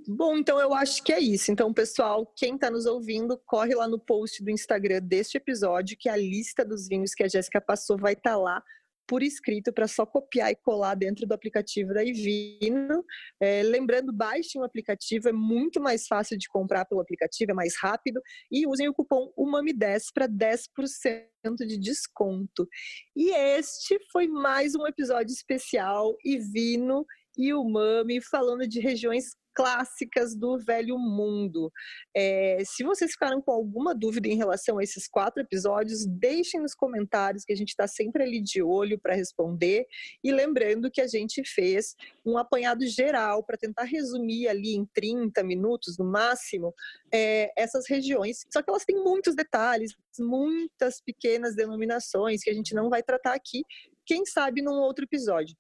Bom, 0.07 0.37
então 0.37 0.59
eu 0.59 0.73
acho 0.73 1.03
que 1.03 1.13
é 1.13 1.19
isso. 1.19 1.51
Então, 1.51 1.73
pessoal, 1.73 2.25
quem 2.35 2.55
está 2.55 2.69
nos 2.69 2.85
ouvindo, 2.85 3.39
corre 3.45 3.75
lá 3.75 3.87
no 3.87 3.99
post 3.99 4.43
do 4.43 4.49
Instagram 4.49 5.01
deste 5.01 5.37
episódio, 5.37 5.97
que 5.97 6.09
a 6.09 6.17
lista 6.17 6.65
dos 6.65 6.87
vinhos 6.87 7.13
que 7.13 7.23
a 7.23 7.27
Jéssica 7.27 7.61
passou 7.61 7.97
vai 7.97 8.13
estar 8.13 8.31
tá 8.31 8.37
lá 8.37 8.63
por 9.09 9.23
escrito 9.23 9.73
para 9.73 9.87
só 9.87 10.05
copiar 10.05 10.51
e 10.51 10.55
colar 10.55 10.93
dentro 10.93 11.25
do 11.25 11.33
aplicativo 11.33 11.95
da 11.95 12.03
Ivino. 12.03 13.03
É, 13.39 13.63
lembrando, 13.63 14.13
baixem 14.13 14.61
o 14.61 14.63
aplicativo, 14.63 15.27
é 15.27 15.33
muito 15.33 15.81
mais 15.81 16.05
fácil 16.05 16.37
de 16.37 16.47
comprar 16.47 16.85
pelo 16.85 17.01
aplicativo, 17.01 17.49
é 17.49 17.55
mais 17.55 17.73
rápido. 17.81 18.21
E 18.51 18.67
usem 18.67 18.87
o 18.87 18.93
cupom 18.93 19.33
UMAMI10 19.35 20.11
para 20.13 20.27
10% 20.27 21.25
de 21.65 21.79
desconto. 21.79 22.67
E 23.15 23.31
este 23.31 23.97
foi 24.11 24.27
mais 24.27 24.75
um 24.75 24.85
episódio 24.85 25.33
especial 25.33 26.15
Ivino 26.23 27.03
e 27.39 27.53
o 27.53 27.63
Mami 27.63 28.21
falando 28.21 28.67
de 28.67 28.81
regiões 28.81 29.37
clássicas 29.53 30.35
do 30.35 30.57
velho 30.57 30.97
mundo. 30.97 31.71
É, 32.15 32.61
se 32.65 32.83
vocês 32.83 33.11
ficaram 33.11 33.41
com 33.41 33.51
alguma 33.51 33.95
dúvida 33.95 34.27
em 34.27 34.35
relação 34.35 34.77
a 34.77 34.83
esses 34.83 35.07
quatro 35.07 35.41
episódios, 35.41 36.05
deixem 36.05 36.61
nos 36.61 36.75
comentários 36.75 37.43
que 37.43 37.53
a 37.53 37.55
gente 37.55 37.69
está 37.69 37.87
sempre 37.87 38.23
ali 38.23 38.41
de 38.41 38.61
olho 38.61 38.99
para 38.99 39.15
responder. 39.15 39.85
E 40.23 40.31
lembrando 40.31 40.91
que 40.91 41.01
a 41.01 41.07
gente 41.07 41.41
fez 41.45 41.95
um 42.25 42.37
apanhado 42.37 42.85
geral 42.87 43.43
para 43.43 43.57
tentar 43.57 43.83
resumir 43.83 44.47
ali 44.49 44.75
em 44.75 44.85
30 44.93 45.41
minutos 45.43 45.97
no 45.97 46.05
máximo 46.05 46.73
é, 47.11 47.51
essas 47.57 47.85
regiões. 47.89 48.45
Só 48.51 48.61
que 48.61 48.69
elas 48.69 48.85
têm 48.85 49.01
muitos 49.01 49.33
detalhes, 49.33 49.93
muitas 50.19 51.01
pequenas 51.01 51.55
denominações 51.55 52.43
que 52.43 52.49
a 52.49 52.53
gente 52.53 52.73
não 52.73 52.89
vai 52.89 53.01
tratar 53.01 53.33
aqui. 53.33 53.63
Quem 54.05 54.25
sabe 54.25 54.61
num 54.61 54.79
outro 54.79 55.05
episódio 55.05 55.55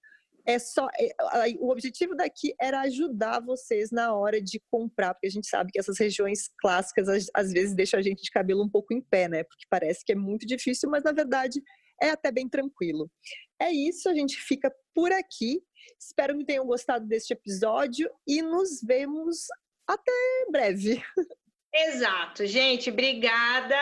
é 0.49 0.57
só 0.57 0.87
é, 0.99 1.13
o 1.59 1.69
objetivo 1.69 2.15
daqui 2.15 2.55
era 2.59 2.81
ajudar 2.81 3.39
vocês 3.39 3.91
na 3.91 4.15
hora 4.15 4.41
de 4.41 4.59
comprar, 4.71 5.13
porque 5.13 5.27
a 5.27 5.31
gente 5.31 5.47
sabe 5.47 5.71
que 5.71 5.79
essas 5.79 5.99
regiões 5.99 6.49
clássicas 6.59 7.07
às, 7.07 7.27
às 7.35 7.51
vezes 7.53 7.75
deixam 7.75 7.99
a 7.99 8.03
gente 8.03 8.23
de 8.23 8.31
cabelo 8.31 8.63
um 8.63 8.69
pouco 8.69 8.91
em 8.91 8.99
pé, 8.99 9.29
né? 9.29 9.43
Porque 9.43 9.65
parece 9.69 10.03
que 10.03 10.11
é 10.11 10.15
muito 10.15 10.47
difícil, 10.47 10.89
mas 10.89 11.03
na 11.03 11.11
verdade 11.11 11.61
é 12.01 12.09
até 12.09 12.31
bem 12.31 12.49
tranquilo. 12.49 13.11
É 13.61 13.71
isso, 13.71 14.09
a 14.09 14.13
gente 14.15 14.37
fica 14.37 14.73
por 14.95 15.11
aqui. 15.11 15.61
Espero 15.99 16.35
que 16.35 16.45
tenham 16.45 16.65
gostado 16.65 17.05
deste 17.05 17.33
episódio 17.33 18.09
e 18.27 18.41
nos 18.41 18.81
vemos 18.81 19.45
até 19.87 20.11
breve. 20.51 20.99
Exato, 21.71 22.47
gente, 22.47 22.89
obrigada. 22.89 23.75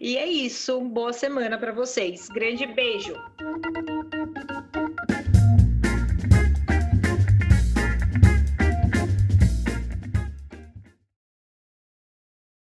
E 0.00 0.16
é 0.16 0.26
isso, 0.26 0.80
boa 0.80 1.12
semana 1.12 1.56
para 1.56 1.70
vocês. 1.70 2.28
Grande 2.28 2.66
beijo. 2.66 3.14